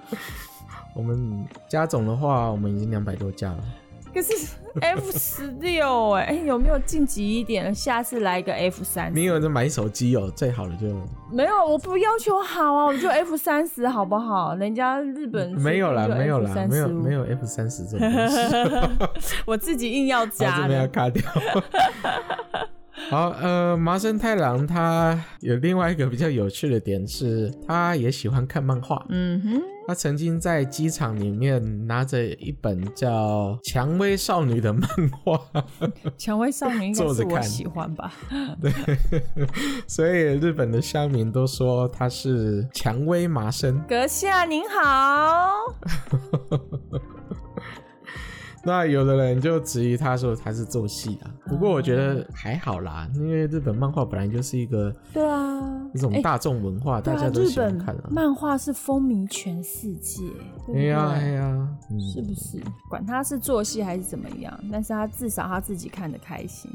[0.95, 3.65] 我们加总的话，我们已经两百多架了。
[4.13, 4.33] 可是
[4.81, 7.75] F 十六哎，有没有晋级一点？
[7.75, 9.11] 下次来一个 F 三。
[9.15, 10.87] 你有人买手机哦，最好的就
[11.31, 14.55] 没有，我不要求好啊，我就 F 三十好不好？
[14.57, 19.37] 人家日本没有啦，没有啦，没有没有 F 三十这种东西。
[19.47, 21.23] 我自己硬要加，这边要卡掉。
[23.09, 29.05] 好，呃，麻生太郎他有另外一个比较有趣的点是，他也喜欢看漫画。
[29.09, 34.89] 嗯哼，他曾经在机场里面拿着一本叫《蔷薇少女》的漫
[35.25, 35.37] 画。
[36.17, 38.13] 蔷薇少女应该是我喜欢吧？
[38.63, 38.71] 对，
[39.89, 43.81] 所以日本的乡民都说他是蔷薇麻生。
[43.89, 45.75] 阁下您好。
[48.63, 55.61] 那有的人就质疑他说他是做戏的，不过我觉得还好啦，因为日本漫画本来就是一个对啊
[55.95, 58.09] 一种大众文化，大家都喜欢看啊。
[58.11, 60.23] 漫画是风靡全世界，
[60.75, 61.69] 哎呀哎呀，
[62.13, 62.63] 是不是？
[62.89, 66.71] 管他是做戏还是怎么样，但是他至少他自己看得开心。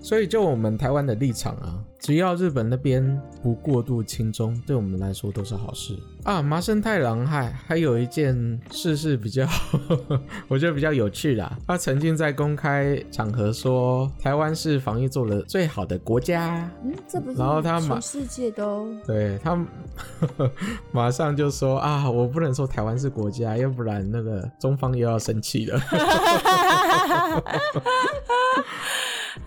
[0.00, 1.78] 所以就我们台湾的立场啊。
[2.00, 6.40] 只要日本那边不过度亲中，对我们来说都是好事啊。
[6.40, 9.46] 麻生太郎还还有一件事是比较，
[10.48, 11.58] 我觉得比较有趣啦。
[11.66, 16.70] 他曾经在公开场合说，台湾是防疫做的最好的国家。
[16.82, 17.36] 嗯，这不是。
[17.36, 19.62] 然后他全世界都对他
[20.92, 25.78] 马上就说啊，我不能说台湾是国家，要不然那个中方又要生气了。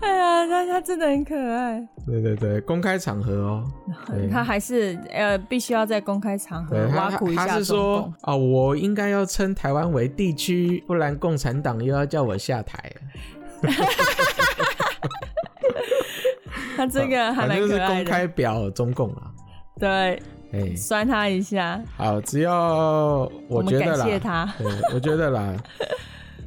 [0.00, 1.86] 哎呀，他他真的很可爱。
[2.06, 3.64] 对对对，公开场合哦，
[4.30, 7.46] 他还是呃必须要在公开场合挖苦一下。
[7.46, 12.92] 他是说啊、哦，我应该要称台湾为地区，不然共产党又要叫我下台。
[16.76, 17.68] 他这个还蛮可爱的。
[17.68, 19.30] 就是公开表中共啊。
[19.78, 20.20] 对，
[20.52, 21.80] 哎，酸他一下。
[21.96, 24.54] 好，只要我觉得啦，我感谢他。
[24.58, 25.54] 对，我觉得啦。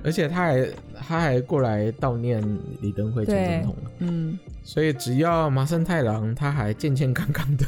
[0.04, 2.42] 而且他还他还过来悼念
[2.82, 7.66] 李登辉前总统，嗯，所以只要麻生太郎他还健健康康的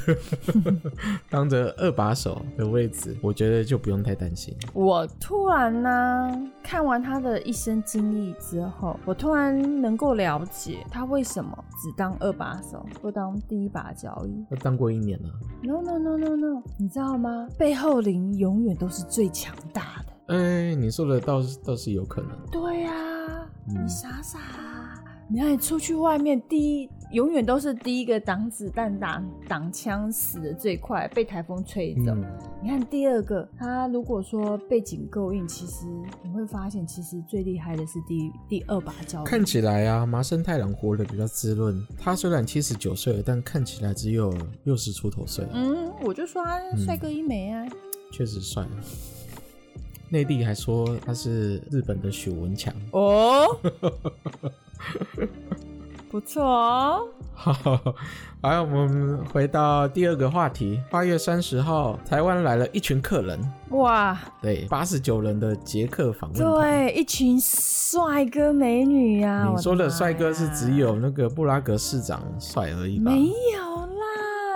[1.30, 4.56] 当着二把手的位置，我觉得就不用太担心。
[4.74, 14.46] 我突然呢，看完他的一生经历之后，我突然能够了解他为什么只当二把手，不当第一把交椅。
[14.50, 15.30] 他当过一年了。
[15.62, 17.48] No no no no no，你知道吗？
[17.58, 20.14] 背后灵永远都是最强大的。
[20.30, 22.32] 哎、欸，你说的倒是倒是有可能。
[22.52, 32.14] 对呀、啊，你傻傻，啊、你看你出去外面，第一永远都是第一个挡子弹、挡挡枪死的最快，被台风吹走。
[32.14, 32.24] 嗯、
[32.62, 35.88] 你看第二个，他如果说背景够硬，其实
[36.22, 39.26] 你会发现，其实最厉害的是第第二把交椅。
[39.26, 41.84] 看起来啊，麻生太郎活得比较滋润。
[41.98, 44.32] 他虽然七十九岁了，但看起来只有
[44.66, 45.44] 六十出头岁。
[45.52, 47.66] 嗯，我就说他帅哥一枚啊，
[48.12, 48.64] 确、嗯、实帅。
[50.10, 53.58] 内地还说他是日本的许文强哦，
[56.10, 57.08] 不错哦。
[57.34, 57.54] 好，
[58.42, 60.82] 来， 我们回到第二个话题。
[60.90, 69.54] 八月三十号，台湾来了一群客人，哇，对，八十九人的捷克访问，对，一群帅哥美女呀、啊。
[69.56, 73.12] 你说的帅哥是只有那个布拉格市长帅而已吧？
[73.12, 73.89] 没有。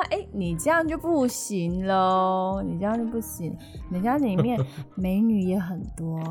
[0.09, 2.61] 哎，你这样就不行喽！
[2.65, 3.55] 你这样就不行，
[3.91, 4.59] 人家里面
[4.95, 6.21] 美女也很多。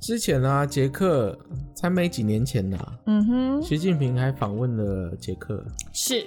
[0.00, 1.38] 之前啊，捷克
[1.74, 6.26] 才没几年前呐、啊，嗯哼，习近平还访问了捷克，是。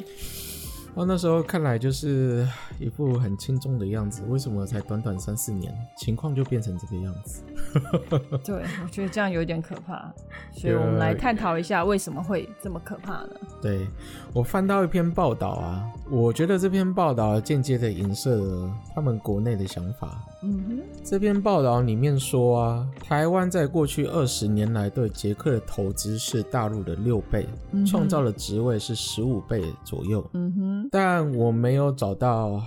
[0.95, 2.45] 哦，那时候看来就是
[2.79, 7.43] 一副很轻重的样子，为什么才短短三四年，情况就变成这个样子？
[8.43, 10.12] 对，我觉得这样有点可怕，
[10.51, 13.29] 所以我们来探讨一下为什么会这么可怕呢？
[13.62, 13.88] 对，
[14.33, 20.24] 我翻到一篇报道啊，我觉得这篇报道间接的影射了他们国内的想法。
[20.41, 27.48] 嗯哼，这篇报道里面说啊，台湾在过去二十年来对捷克的投资是大陆的六倍，
[27.86, 30.26] 创造的职位是十五倍左右。
[30.34, 32.62] 嗯哼，但我没有找到。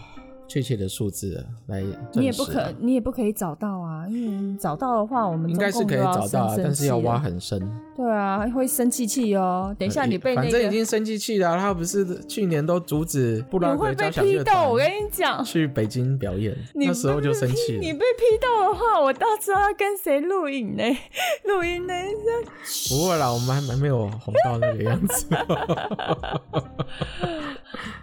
[0.53, 7.59] 确切的数字来，你也不可，你也不可以找到啊，因为找到的话，我们应该是可以找到啊，但是要挖很深。
[7.97, 9.75] 对啊，会生气气哦。
[9.79, 17.81] 等一下你被那个，反正已经生气气了，他不是去年都阻止布拉格交响乐团，我跟你讲，去北京表演， 那时候就生气了。
[17.81, 20.83] 你被批斗的话，我到时候要跟谁录影呢？
[21.45, 21.95] 录音呢？
[22.91, 25.27] 不会啦，我们还还没有红到那个样子。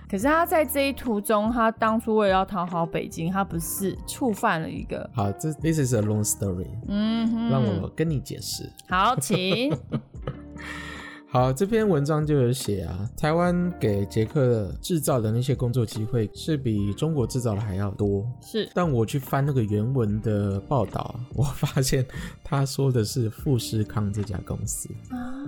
[0.09, 5.09] 可是他在这一途中，他当初为了要讨好北京，他不是触犯了一个。
[5.13, 6.67] 好，这 this is a long story。
[6.87, 8.71] 嗯哼，让我跟你解释。
[8.87, 9.77] 好，请。
[11.31, 18.25] 好，这篇文章就有写啊，台湾给捷克制造的那些工作机会是比中国制造的还要多。
[18.41, 22.03] 是，但我去翻那个原文的报道，我发现
[22.43, 24.89] 他说的是富士康这家公司。
[25.11, 25.45] 啊，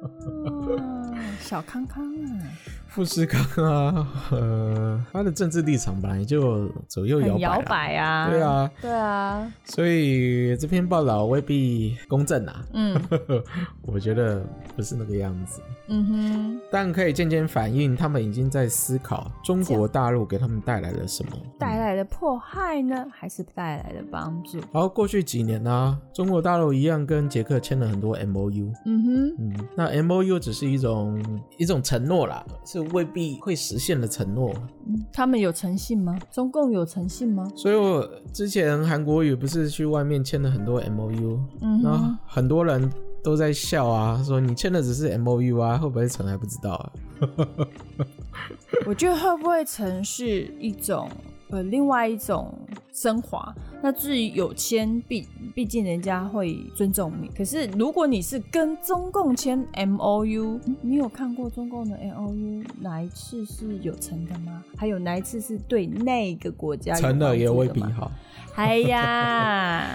[1.40, 2.42] 小康康啊。
[2.88, 13.00] 富士康啊，呃，他的政治立场本来就左右摇摆，摇摆啊，对啊，对啊，所以这篇报道未必公正啊，嗯，
[13.82, 24.58] 我觉得不是那个样子，嗯哼，但可以渐渐反映他们已经在思考中国大陆给他们带来了什么，带来的迫害呢，还是带来的帮助？
[24.72, 31.22] 好，过去几年呢、啊，中国大陆一样跟捷克签了很多 MOU，嗯哼，嗯，那 MOU 只是一种
[31.56, 32.80] 一种承诺啦，是。
[32.92, 34.52] 未必会实现的承诺，
[35.12, 36.18] 他们有诚信吗？
[36.30, 37.46] 中共有诚信吗？
[37.54, 42.90] 所以我之前韩国语不是去外面签了很多 MOU，嗯哼，然后很多人
[43.22, 46.92] 都在笑啊，说你签的只是 MOU 啊，会不会成还不知道啊。
[48.86, 51.08] 我觉得会不会成是一种
[51.50, 52.52] 呃另外一种
[52.92, 53.54] 升华。
[53.82, 57.28] 那至于有签，毕毕竟人家会尊重你。
[57.28, 64.62] 可是如果你是跟中共签 M O U，你有看过中共的 M O U 哪一次是有成的吗？
[64.76, 68.10] 还有哪一次是对那个国家有成的也未必好。
[68.56, 69.90] 哎呀。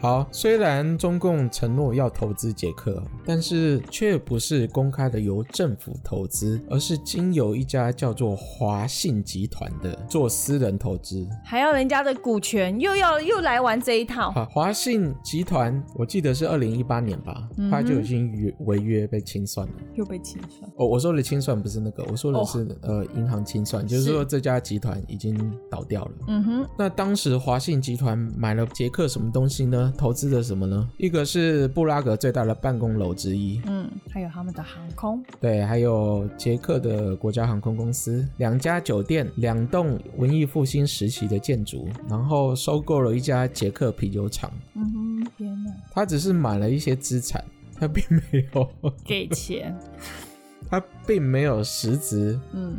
[0.00, 14.30] 好，虽然中共承诺要投资捷克，但是却不是公开的由政府投资，而是经由一家叫做华信集团的做私人投资，还要人家的股权，又要又来玩这一套。
[14.30, 20.70] 好，华信集团，我记得是二零一八年吧，他就已经违违约被清算了，又被清算。
[20.76, 25.36] 哦，我说的清算不是那个，我说的是、哦、呃银行清算，就是说这家集团已经
[25.70, 26.12] 倒掉了。
[26.28, 29.89] 嗯哼，那当时华信集团买了捷克什么东西呢？
[29.96, 30.88] 投资的什么呢？
[30.96, 44.50] 一个是布拉格最大的办公楼之一，嗯，还有他们的航空，对，还有捷克的国家航空公司，两家酒店，两栋文艺复兴时期的建筑，然后收购了一家捷克啤酒厂。
[44.74, 45.72] 嗯哼，天哪！
[45.92, 47.44] 他只是买了一些资产，
[47.78, 48.68] 他并没有
[49.04, 49.76] 给钱，
[50.68, 52.76] 他并没有实质，嗯。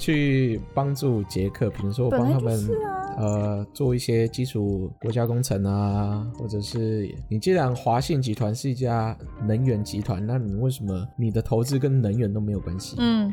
[0.00, 9.14] 去帮助捷克，比如说我帮他们、啊、呃做一些基础国家工程啊，或者是你既然华信集团是一家
[9.46, 12.96] 能源集团，那你为什么你的投资跟能源都没有关系？
[12.98, 13.30] 嗯，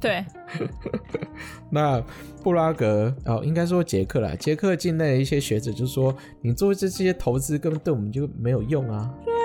[0.00, 0.24] 对。
[1.70, 2.02] 那
[2.42, 9.14] 布拉格哦，应该说捷克啦，捷克境内的一些学者就说，你做这些投资根本对我们就没有用啊。
[9.24, 9.38] 对啊。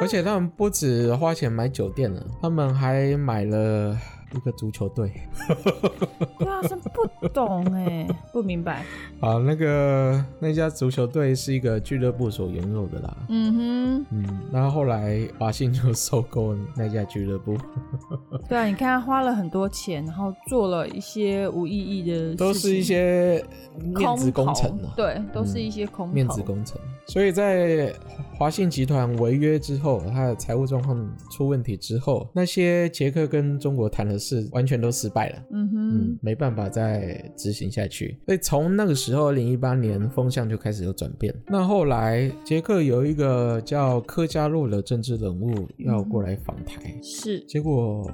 [0.00, 3.94] 而且他们不止花钱买酒店了，他们还买了。
[4.34, 5.10] 一个足球队，
[6.38, 8.84] 对啊，是不懂哎， 不明白。
[9.20, 13.16] 啊，那个那家足球队是一个俱乐部所拥有的啦。
[13.28, 17.56] 嗯哼，嗯，然后后来华信就收购那家俱乐部。
[18.48, 23.44] 对啊，你看他花了很多钱，然后做了一些无意义的，都是一些
[23.82, 24.92] 面子工程啊。
[24.94, 26.78] 对，都是一些空面子工程。
[27.08, 27.92] 所以在
[28.36, 35.42] 华信集团违约之后，他的财务状况出问题之后，那些捷克跟中国谈的事完全都失败了。
[35.50, 38.16] 嗯哼，嗯，没办法再执行下去。
[38.26, 41.34] 所以从那个时候，二零一八年风向就开始有转变。
[41.46, 48.08] 那后来捷克有一个叫科加洛的政治人物要过来访台，嗯、是，结果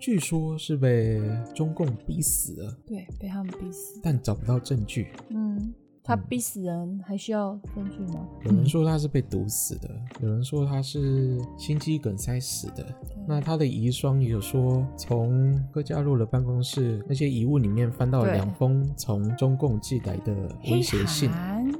[0.00, 1.22] 据说是被
[1.54, 2.76] 中共逼死了。
[2.86, 5.06] 对，被他们逼死，但找不到证据。
[5.30, 5.72] 嗯。
[6.04, 8.26] 他逼死人还需要证据吗？
[8.44, 9.88] 有人说他是被毒死的，
[10.20, 12.84] 有人说他是心肌梗塞死的。
[13.26, 20.34] 那他的遗孀也有说，从哥加洛的办公室那些遗物里面翻到两封从中共寄来的
[20.70, 21.30] 威胁信。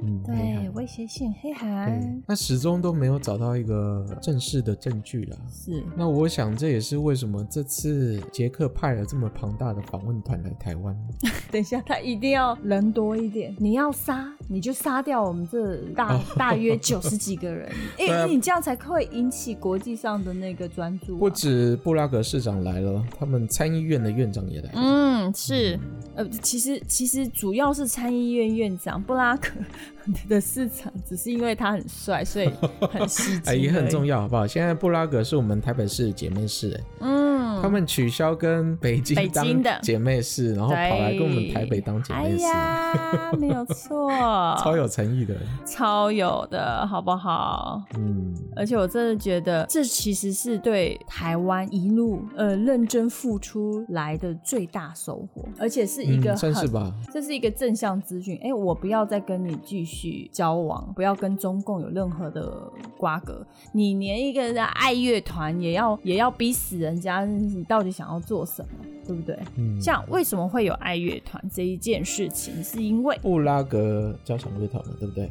[0.01, 2.21] 嗯，对，威胁信，黑函。
[2.25, 5.37] 那始终都没有找到一个正式的证据了。
[5.49, 5.83] 是。
[5.97, 10.97] 那我想这也是为什么这次杰克派了这么庞大的访问团来台湾。
[11.51, 14.29] 等一下，他一定要人多一点，你要杀。
[14.49, 21.19] 你就杀掉我们这大大约九十几个人， 因为你这样才会引起国际上的那个专注啊。
[21.19, 24.75] 不止布拉格市长来了，他们参议院的院长也来了。
[24.75, 25.79] 嗯，是，
[26.13, 29.47] 呃，其实其实主要是参议院院长布拉格
[30.29, 32.49] 的市长，只是因为他很帅，所以
[32.91, 33.55] 很吸睛。
[33.59, 34.45] 也很重要，好不好？
[34.45, 37.22] 现在布拉格是我们台北市的姐妹市，哎，嗯，
[37.63, 39.15] 他们取消跟北京
[39.63, 44.09] 的姐妹市，然后跑来跟我们台北当姐妹市，哎，没有错，
[44.61, 45.33] 超有诚意的，
[45.65, 47.81] 超有的，好不好？
[47.95, 58.37] 嗯，而且我真的觉得这其实是对台湾一路呃认真付出来的最大收获，而且是一个算是吧，这是一个正向资讯。
[58.43, 60.29] 哎，我不要再跟你继续。
[60.33, 63.45] 交往，不要跟中共有任何的瓜葛。
[63.71, 67.23] 你连一个爱乐团也要也要逼死人家，
[67.53, 68.85] 你到底想要做什么？
[69.05, 69.37] 对不对？
[69.55, 75.29] 嗯，像为什么会有爱乐团这一件事情，是因为布拉格交响乐团嘛，对不对？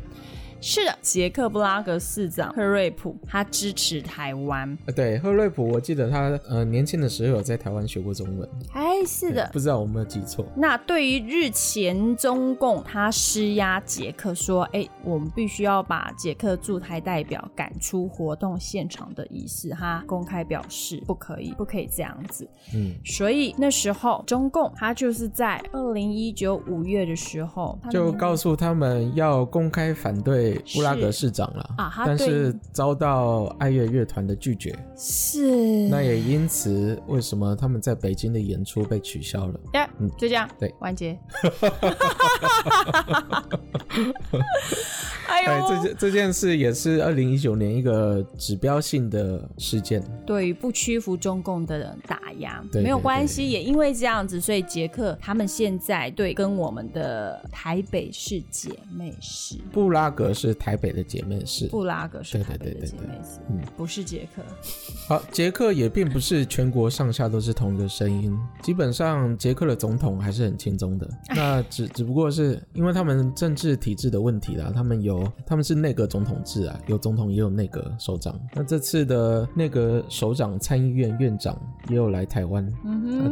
[0.62, 4.78] 是的，捷克布拉格市长赫瑞普他支持台湾。
[4.94, 8.48] 对，赫瑞普，我记得他呃年轻的时候有在台湾学过中文。
[8.72, 10.46] 哎，是的，不知道我有没有记错。
[10.54, 22.48] 那对于日前中共他施压捷克说，哎，我们必须要把捷克驻台代表赶出活动现场的仪式，他公开表示不可以，不可以这样子。
[22.72, 30.51] 嗯，所以那时候中共他就是在二零一九五月的时候，就告诉他们要公开反对。
[30.52, 34.76] 位布拉格市长了啊，但是遭到爱乐乐团的拒绝。
[34.96, 35.88] 是。
[35.88, 39.60] 那也因此，为什么他们在北京的演出被取消了？
[39.74, 40.48] 呀，嗯，就这样。
[40.58, 41.18] 对，完结。
[45.28, 50.02] 哎呦，这件这件事也是二零一九年一个指标性的事件。
[50.26, 53.50] 对于不屈服中共的打压，没有关系。
[53.50, 64.42] 也因为这样子，所以捷克他们现在对跟我们的台北是姐妹市，布拉格是台北的姐妹市，布拉格是台北的姐妹市，嗯，不是捷克。
[65.08, 71.08] 好，捷克也并不是全国上下都是同一个声音，基本上捷克的总统还是很轻松的。
[71.34, 78.38] 那只 只不过是因为他们政治体制的问题啦，他们有他们是内阁总统制啊，有总统也有内阁首长。
[78.54, 81.58] 那这次的内阁首长、参议院院长
[81.88, 82.72] 也有来台湾，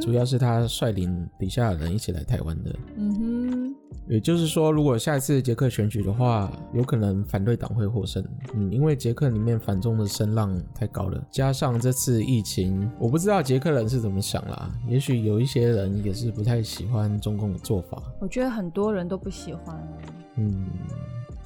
[0.01, 3.74] 主要是他率领底下的人一起来台湾的，嗯哼。
[4.09, 8.24] 也就是说，如果下一次捷克选举的话，有可能反对党会获胜。
[8.55, 14.68] 嗯，因为捷克里面反中的声浪太高了，加上这次疫情，我不知道捷克人是怎么想啦。
[14.88, 18.03] 也许有一些人也是不太喜欢中共的做法。
[18.20, 19.88] 我觉得很多人都不喜欢。
[20.34, 20.66] 嗯，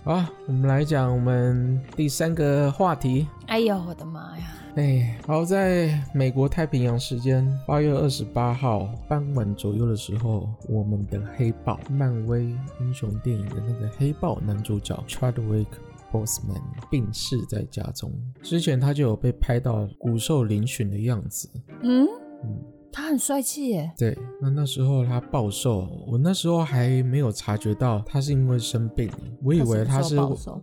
[0.03, 3.27] 好，我们来讲我们第三个话题。
[3.47, 4.45] 哎呦，我的妈呀！
[4.77, 12.47] 哎，好，在美国太平洋时间八月二十八号傍晚左右的时候，我们的黑豹，漫威
[12.81, 15.69] 英雄电影的那个黑豹男主角 Chadwick
[16.11, 16.61] Boseman
[16.91, 18.11] 病逝在家中。
[18.43, 21.49] 之前他就有被拍到骨瘦嶙峋的样子。
[21.83, 22.05] 嗯
[22.43, 22.74] 嗯。
[22.97, 29.11] 他很帅气耶，对，那那时候他暴瘦，我那时候还没有察觉到他是因为生病，
[29.43, 30.17] 我以为他是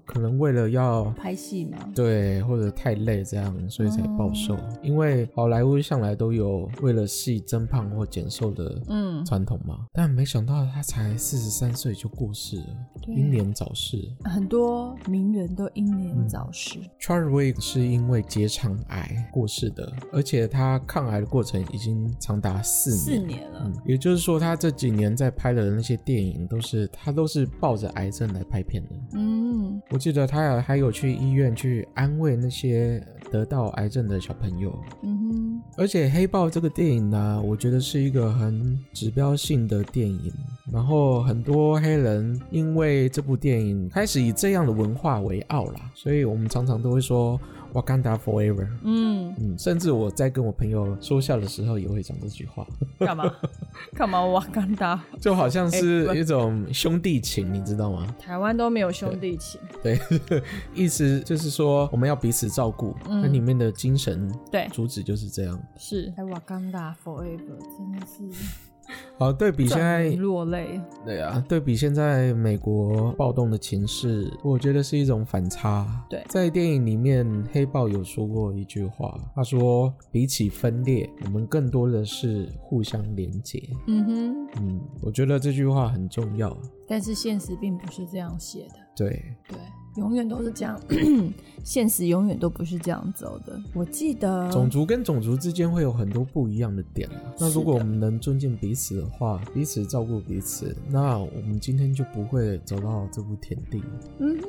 [0.05, 4.55] 可能为了要拍戏嘛，对，或者太累这样，所以才暴瘦。
[4.55, 12.65] 嗯、因为好莱坞向来都有为了戏增胖或减瘦的嗯传统嘛，嗯、但没想到他才四十三岁就过世了，
[13.07, 13.97] 英年早逝。
[14.23, 16.79] 很多名人都英年早逝。
[16.79, 22.09] 嗯、Charwick 是因为结肠癌过世的，而且他抗癌的过程已经。
[22.21, 28.89] 长达四年，四年了，嗯，也就是说，他这几年在拍的那些电影，都是他都是抱着癌症来拍片的。
[29.15, 34.79] 嗯，我记得他还有去医院去安慰那些得到癌症的小朋友。
[35.01, 40.31] 嗯哼，而且《黑豹》这个电影呢，我觉得是一个很指标性的电影。
[40.71, 47.39] 然后很多黑人因为这部电影开始以这样的文化为傲啦，所以我们常常都会说。
[47.73, 48.67] Wakanda forever。
[48.83, 52.65] 嗯嗯，甚至我在跟我朋友说笑的时候，也会讲这句话。
[52.99, 53.33] 干嘛？
[53.95, 58.13] 干嘛？Wakanda 就好像是一种兄弟情，你知道吗？
[58.19, 59.59] 台湾都没有兄弟情。
[59.81, 60.43] 对， 对
[60.73, 62.95] 意思就是说我们要彼此照顾。
[63.05, 65.61] 那、嗯、里面的精神，对，主旨就是这样。
[65.77, 68.70] 是，Wakanda forever，真的是。
[69.17, 76.05] 好，对比现在落泪，对啊，对比现在美国暴动的情势，我觉得是一种反差。
[76.09, 86.55] 对，在电影里面，黑豹有说过一句话，他说：“比起分裂，我们更多的是互相连结。”嗯哼，嗯，我觉得这句话很重要。
[86.87, 88.75] 但是现实并不是这样写的。
[88.95, 89.09] 对
[89.47, 89.57] 对。
[89.95, 90.79] 永远都是这样，
[91.63, 93.61] 现实永远都不是这样走的。
[93.73, 97.09] 我记得种族跟种族之间会有很多不一样的点。
[97.37, 103.83] 那如果我们能尊敬彼此的话，彼此照顾彼此，那我们今天就不会走到这步田地。
[104.19, 104.47] 嗯哼，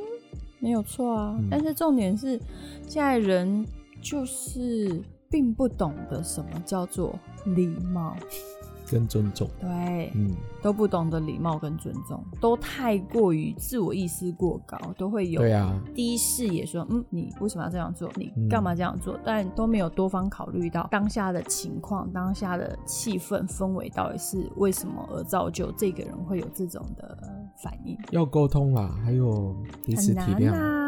[0.61, 1.37] 没有错啊。
[1.39, 2.39] 嗯、但是重点是，
[2.87, 3.67] 现在人
[4.01, 8.17] 就是并不懂得什么叫做礼貌。
[8.93, 18.11] 跟尊重，对，嗯，都不懂得礼貌跟尊重，都太过于自我意识过高，都会有，对啊，第一视野说，嗯，你为什么要这样做？
[18.17, 19.15] 你干嘛这样做？
[19.17, 27.17] 嗯、但都没有多方考虑到当下的情况、当下的气氛氛围到底是为什么而造就这个人会有这种的
[27.63, 27.99] 反应。
[28.11, 30.82] 要沟通啦，还有彼此体谅。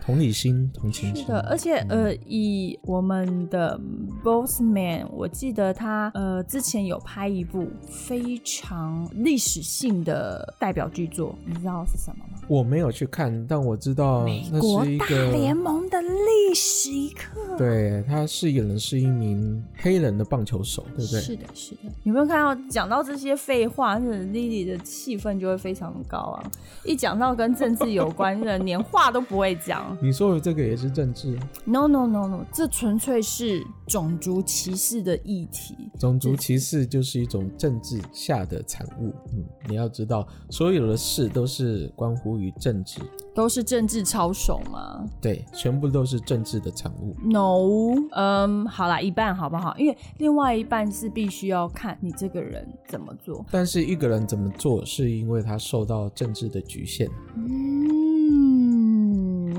[0.00, 1.24] 同理心、同情心。
[1.24, 3.78] 是的，而且、嗯、呃，以我们的
[4.22, 12.38] Bossman，我记得他呃之前有拍一部非常历史性的代表剧作，你知道是什么吗？
[12.48, 17.56] 我没有去看，但我知道那是一个美国大联盟的历史一刻。
[17.56, 21.20] 对，他饰演的是一名黑人的棒球手，对不对？
[21.20, 21.80] 是的，是的。
[22.02, 26.50] 有没有看到讲到这些废话，那 Lily 的气氛就会非常的高啊。
[26.84, 29.79] 一讲到跟政治有关的，连话都不会讲。
[30.00, 35.76] 你说的这个也是政治？No No No No，这纯粹是种族歧视的议题。
[35.98, 39.14] 种族歧视就是一种政治下的产物。
[39.32, 43.00] 嗯，你要知道，所有的事都是关乎于政治，
[43.34, 45.04] 都是政治操守吗？
[45.20, 47.14] 对，全部都是政治的产物。
[47.22, 49.76] No，嗯，好啦，一半好不好？
[49.76, 53.44] 因为另外一半是必须要看你这个人怎么做。
[53.50, 57.08] 但是一个人怎么做，是因为他受到政治的局限。
[57.36, 58.09] 嗯。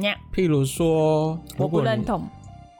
[0.01, 0.17] 样？
[0.33, 2.23] 譬如说，我不认同。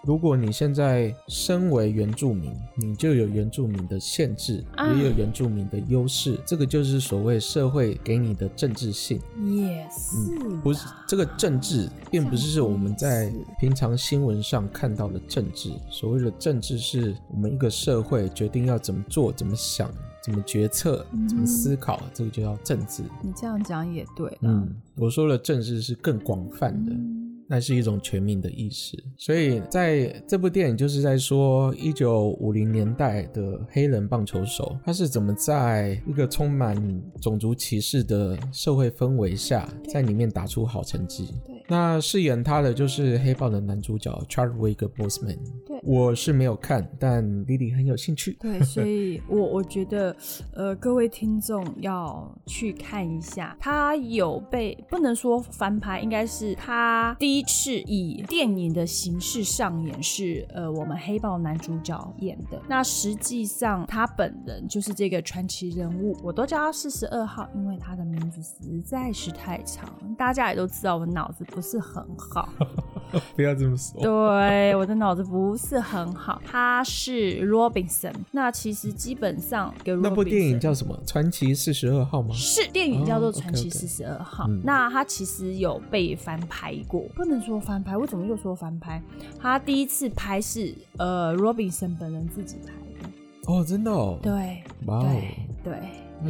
[0.04, 9.20] 如果你现在身为原住民，你就有原住民的限制，啊、也有原住民的优势，这个就是所谓社会给你的政治性。
[9.38, 15.72] Yes，嗯，不是这个政治，并不是我们在平常新闻上看到的政治。
[15.92, 19.88] 所谓的政治，是我们一个社会决定要怎么做、怎么想、
[20.24, 23.04] 怎么决策、怎么思考，嗯、这个就叫政治。
[23.24, 24.38] 你这样讲也对。
[24.42, 26.92] 嗯，我说的政治是更广泛的。
[26.92, 36.74] 嗯那是一种全民的意识，所以在这部电影就是在说一九五零年代的黑人棒球手，他是怎么在一个充满
[37.22, 41.28] 种族歧视的社会氛围下，在里面打出好成绩。
[41.68, 45.38] 那饰演他的就是黑豹的男主角 Chadwick Boseman。
[45.66, 48.38] 对，我是没有看，但 Lily 很有兴趣。
[48.42, 50.14] 对， 所以我我觉得，
[50.54, 62.62] 呃，各位听众要去看一下，他有被不能说翻拍，应该是他第一次以电影的形式上演，是呃我们黑豹男主角演的。
[62.68, 71.61] 那实际上他本人就是这个传奇人物，我都叫他四十二号，因为他的名字实在是太长，大家也都知道我脑子不。
[71.62, 72.50] 不是很好，
[73.36, 74.02] 不要这么说。
[74.02, 76.42] 对，我的脑子不是很好。
[76.44, 81.00] 他是 Robinson，那其实基本上那部电影叫什么？
[81.06, 82.34] 传奇四十二号吗？
[82.34, 84.46] 是，电影叫做《传奇四十二号》。
[84.48, 84.64] Oh, okay, okay.
[84.64, 89.00] 那他其实有被翻拍过，不能说翻拍，为什么又说翻拍？
[89.40, 93.08] 他第一次拍是呃 Robinson 本人自己拍的。
[93.46, 94.18] 哦，oh, 真的哦。
[94.24, 95.16] 对，哇哦，
[95.64, 95.74] 对。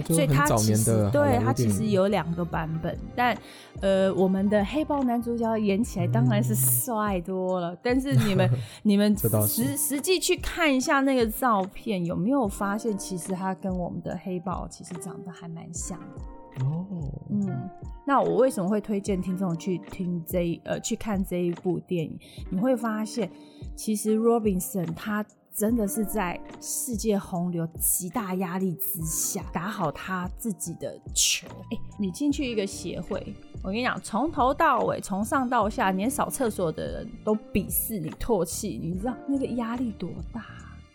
[0.05, 3.37] 所以他其实对他其实有两个版本，但
[3.81, 7.73] 呃，我们的黑豹男主角演起来当然是帅多了。
[7.73, 8.49] 嗯、但是你们
[8.83, 9.17] 你们
[9.47, 16.65] 实实际去看一下那个照片，有没有发现其实他跟我们的黑豹其实长得还蛮像的？
[16.65, 16.85] 哦，
[17.29, 17.69] 嗯，
[18.05, 22.19] 那我为什么会推荐听众去听这呃去看这一部电影？
[22.49, 23.29] 你会发现，
[23.75, 25.25] 其实 Robinson 他。
[25.53, 31.47] 真的是在世界洪流极大压力之下打好他自己的球。
[31.71, 40.45] 哎、你进去一个协会，我跟你讲，从头到尾，从上到下，连扫厕所的人都鄙视你、唾弃你，你知道那个压力多大？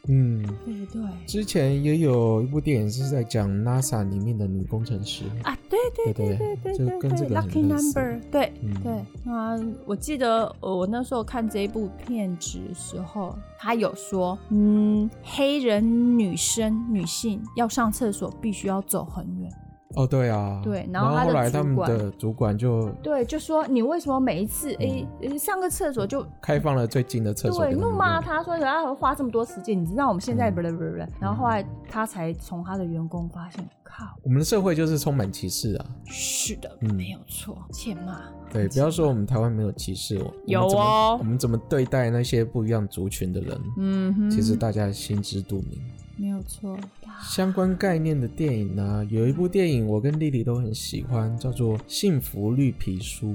[0.08, 1.02] 嗯，对不对？
[1.26, 7.36] 之前也有一部电影是在讲 NASA 里面的女工程师啊，对对对对对对，就跟这个。
[7.36, 19.50] Lucky Number，对、嗯、对啊，我记得我那时候看这一部片子的时候，他有说，嗯，黑人女生女性要上厕所必须要走很远。
[19.94, 27.64] 哦，对啊，对，然后后来他们的主管就对，就说你为什么每一次哎、嗯、上个厕所就开放了最近的厕所？
[27.64, 30.84] 对，怒骂他说他会花这么多时间，你知道我们现在不不不，
[31.20, 35.86] 然后后来他才从他的员工发现，靠，我们的社会就是充满歧视啊！
[36.04, 38.20] 是的，嗯、没有错，欠骂。
[38.52, 43.60] 对，不要说我们台湾没有歧视，有哦，我们怎么对待那些不一样族群的人？
[43.78, 45.80] 嗯哼，其实大家心知肚明。
[46.16, 46.78] 没有错。
[47.22, 53.34] 相关概念的电影呢、啊，有一部电影我跟莉莉都很喜欢，叫做《幸福绿皮书》。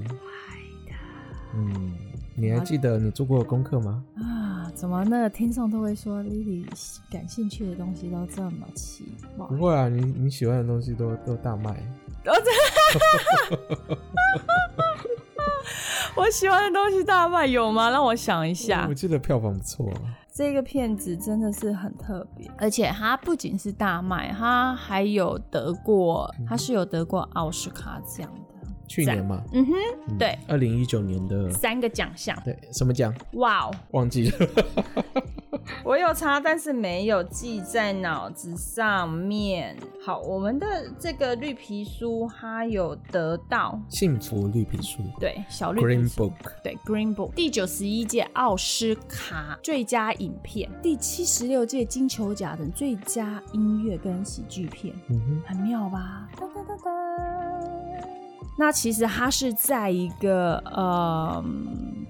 [1.54, 1.94] 嗯，
[2.34, 4.04] 你还记得你做过功课吗？
[4.16, 6.66] 啊，怎么那个听众都会说莉莉
[7.12, 9.06] 感兴趣的东西都这么奇
[9.38, 9.46] 怪？
[9.48, 11.76] 不会啊，你你喜欢的东西都都大卖。
[16.16, 17.90] 我喜欢的东西大卖有吗？
[17.90, 18.86] 让我想一下。
[18.90, 19.92] 我记得票房不错。
[20.34, 28.28] 这个片子真的是很特别，而且它不仅是大卖，它还有得过，它是有得过奥斯卡奖
[28.60, 28.68] 的。
[28.88, 33.14] 去年嘛，嗯哼，对，二零一九年的三个奖项，对，什么奖？
[33.34, 34.48] 哇哦忘记了。
[35.84, 39.76] 我有查，但是没有记在脑子上面。
[40.04, 56.28] 好，我们的这个绿皮书，它有得到幸福绿皮书，对，小绿皮书，Green Book，对，Green Book，第九十一届奥斯卡最佳影片，第七十六届金球奖等最佳音乐跟喜剧片，嗯哼，很妙吧？
[56.36, 57.51] 哒哒哒哒
[58.58, 61.44] 那其实它是在一个呃，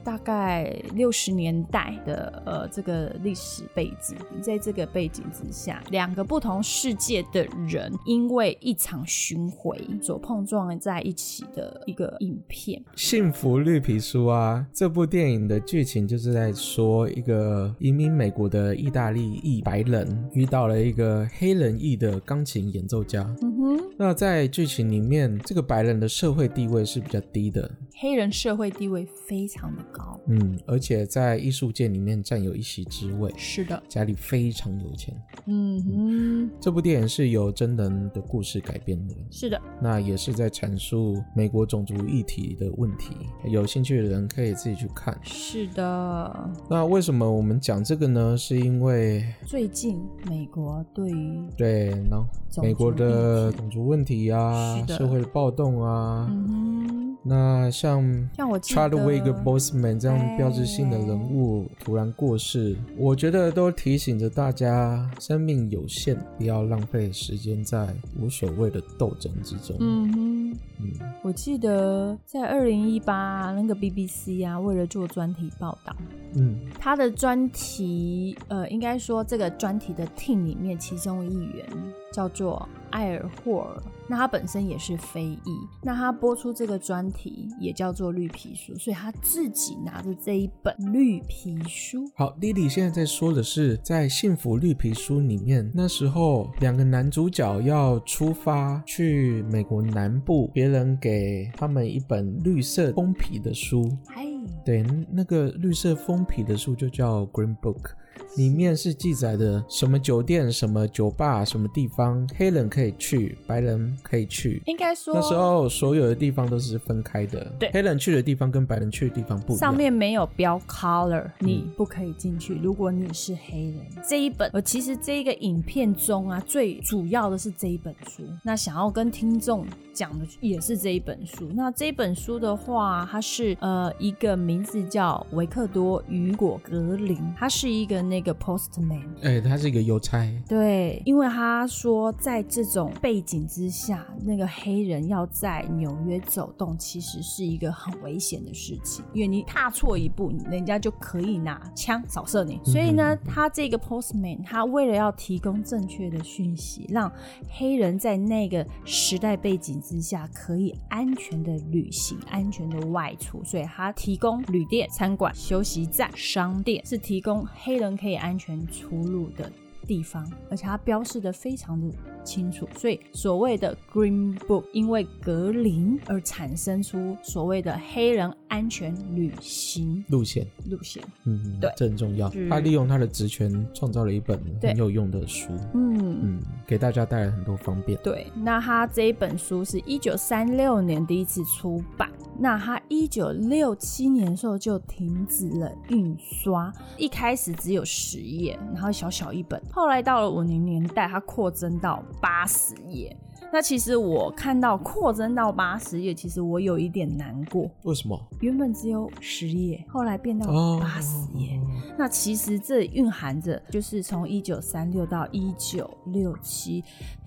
[0.04, 12.84] 大概六十年代的呃这个历史背景，在这个背景之下，两个不同世界的人因为一场巡回所碰撞在一起的一个影片。
[12.96, 23.24] 幸福绿皮书啊，这部电影的剧情就是在说一个移民美国的意大利裔白人遇到了一个黑人裔的钢琴演奏家。
[23.42, 30.20] 嗯哼，那在剧情里面，这个白人的社会地位是比较低的，黑人社会地位非常的高。
[30.28, 33.32] 嗯，而且在艺术界里面占有一席之位。
[33.38, 35.16] 是的，家里非常有钱。
[35.46, 39.16] 嗯哼嗯，这部电影是由真人的故事改编的。
[39.30, 43.16] 是的，那也是在阐述美国种族议题的问题。
[43.46, 45.18] 有兴趣的人可以自己去看。
[45.24, 46.50] 是的。
[46.70, 48.38] 那为什么我们讲这个呢？
[48.38, 52.26] 是因为最近美国对于对，然后
[52.62, 56.21] 美国的种族问题啊，社会的暴动啊。
[56.30, 57.18] 嗯。
[57.24, 58.02] 那像
[58.36, 69.76] 像我 Chadwick Boseman 这样标志性的人物突然过世，我觉得都提醒着大家，生命有限，不要浪费时间在无所谓的斗争之中。
[69.80, 70.92] 嗯哼，嗯，
[71.22, 75.96] 我记得在二零一八那个 BBC 啊，为了做专题报道，
[76.34, 81.68] 嗯，他的专题，呃，应该说这个专题的 team 里面，其中一员
[82.12, 83.82] 叫做艾尔霍尔。
[84.08, 85.40] 那他本身也是非裔，
[85.82, 92.12] 那他播出这个专题也叫做绿皮书，所以他自己拿着这一本绿皮书。
[92.14, 103.90] 好，Lily 现在在说的是在《幸福绿皮书》里面，那时候两个男主角要出发去美国南部，别人给他们一本绿色封皮的书。
[104.08, 104.26] 嗨，
[104.66, 107.92] 对，那个绿色封皮的书就叫 Green Book。
[108.38, 114.62] 里面是记载的什么酒店、什么酒吧、什么地方，黑人可以去，白人可以去。
[114.66, 117.46] 应该说那时候所有的地方都是分开的。
[117.60, 119.60] 对，黑人去的地方跟白人去的地方不一样。
[119.60, 122.56] 上面没有标 color，你不可以进去。
[122.56, 128.24] 如果你是黑人，嗯、这一本，呃，其实这一个影片中啊，最主要的是这一本书。
[128.44, 131.50] 那想要跟听众讲的也是这一本书。
[131.54, 138.32] 那这一本书的话，它是呃一个名字叫维克多·雨果·格林，他是一个那个。
[138.32, 140.32] 一个 postman，哎、欸，他是一个邮差。
[140.48, 152.60] 对，因为他说，在这种背景之下，那个黑人要在纽约走动，其实是一个很危险的事情，因为你踏错一步，人家就可以拿枪扫射你。
[152.64, 157.12] 所以呢，他这个 postman，他为了要提供正确的讯息，让
[157.50, 168.11] 黑人在那个时代背景之下可以安全的旅行、安全的外出，所以他提供旅店、餐馆、休息站、商店，是提供黑人可以。
[168.16, 169.52] 安全出入的
[169.88, 171.88] 地方，而且它标示的非常的
[172.24, 182.30] 清楚，所以所谓的 Green Book 因为格林而产生出所谓的黑人安全旅行路线路线，嗯，对，这很重要。
[182.50, 188.00] 他利用他的职权创造了一本很有用的书，嗯嗯，给大家带来很多方便。
[188.04, 192.10] 对，那他这一本书是一九三六年第一次出版。
[192.40, 203.16] 那他一九六七年的时候就停止了印刷，一开始只有十页，然后小小一本，后来到了五零年代，它扩增到八十页。
[203.54, 207.70] 那其实我看到扩增到八十页，其实我有一点难过。
[207.84, 208.18] 为什么？
[208.40, 210.48] 原本只有十页，后来变到
[210.80, 211.60] 八十页。
[211.98, 216.82] 那其实这蕴含着，就是从一九三六到一九六七。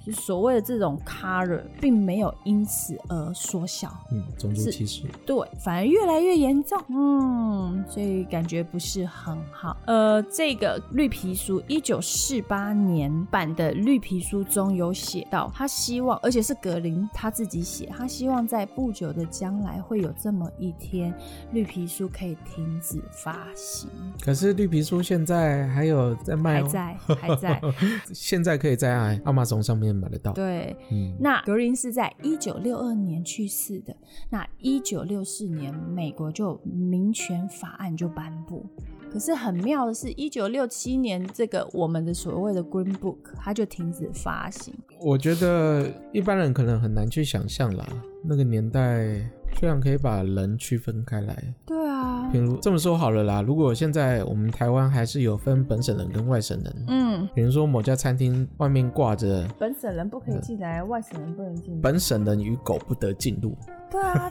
[0.05, 9.75] 就所谓的这种 color 并没有因此而缩小，嗯，种族歧视，对，反而越来越严重，嗯，所以感觉不是很好。
[9.87, 21.15] 呃，这个绿皮书一九四八年版的绿皮书中有写到，他希望，而且是格林他自己写，他希望在不久的将来会有这么一天，
[21.53, 23.89] 绿皮书可以停止发行。
[24.21, 27.63] 可是绿皮书现在还有在卖，还在，还在，
[28.13, 29.94] 现在可以在 Amazon 上面。
[29.95, 30.33] 买得到。
[30.33, 33.95] 对，嗯，那格林是在一九六二年去世的。
[34.31, 38.67] 那一九六四年，美国就民权法案就颁布。
[39.11, 44.75] 可是很妙的是，一九六七年，这个我们的所谓的 Green Book，它就停止发行。
[45.01, 47.87] 我觉得一般人可能很难去想象啦，
[48.25, 49.21] 那个年代
[49.55, 51.37] 居然可以把人区分开来。
[51.67, 52.29] 对啊。
[52.33, 63.57] 比如这么说好了啦，如果现在我们台湾还是有分本省人跟外省人，嗯，比如说某家餐厅外面挂着本省人不可以进来，呃、外省人不能进，本省人与狗不得进入。
[63.91, 64.29] 对啊，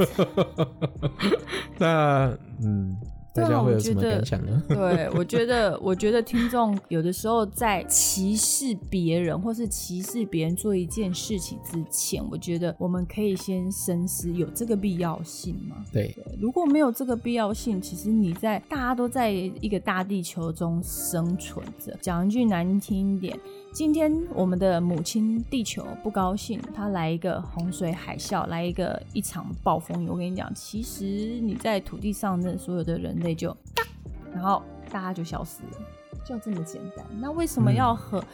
[1.79, 2.97] 那嗯。
[3.33, 4.61] 大家会有什么感想呢？
[4.69, 15.83] 对， 我觉得，我觉得听众有的时候在歧视别人，或是歧视别人做一件事情之前，我觉得我们可以先深思，有这个必要性吗？
[15.91, 23.37] 对，对，如果没有这个必要性，其实你在大家都在一个大地球中生存着，讲一句难听一点。
[23.73, 30.07] 今天我们的母亲地球不高兴，它来一个洪水海啸，来一个一场暴风雨。
[30.07, 31.03] 我跟你讲，其实
[31.41, 33.55] 你在土地上的所有的人类就，
[34.31, 34.61] 然后
[34.91, 35.79] 大家就消失了，
[36.23, 37.03] 就这么简单。
[37.19, 38.25] 那为什么要和、嗯、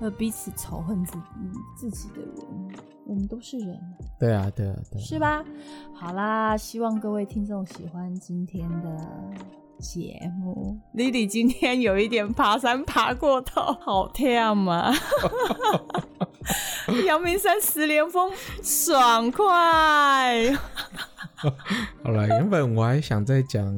[0.00, 1.22] 和彼此仇恨自己
[1.76, 2.68] 自己的人？
[3.06, 3.80] 我们都是人。
[4.18, 5.04] 对啊，对啊，对啊。
[5.04, 5.44] 是吧？
[5.94, 8.96] 好啦，希望各位听众喜欢今天的
[9.78, 10.78] 节目。
[10.94, 14.92] Lily 今天有一点爬山爬过头，好跳嘛！
[17.06, 18.30] 阳明山十连峰，
[18.62, 19.46] 爽快。
[22.02, 23.72] 好了，原本我还想再讲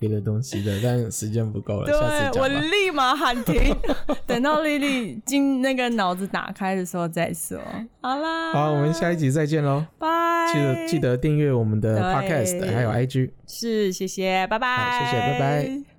[0.00, 1.86] 别的东西的，但时间不够了。
[1.86, 3.76] 对，下次我立马喊停，
[4.26, 7.56] 等到丽丽今那个脑子打开的时候再说。
[8.00, 10.08] 好啦，好，我们下一集再见喽，拜。
[10.52, 13.30] 记得记得订阅我们的 podcast，还有 IG。
[13.46, 14.76] 是，谢谢，拜拜。
[14.76, 15.93] 好，谢谢，拜拜。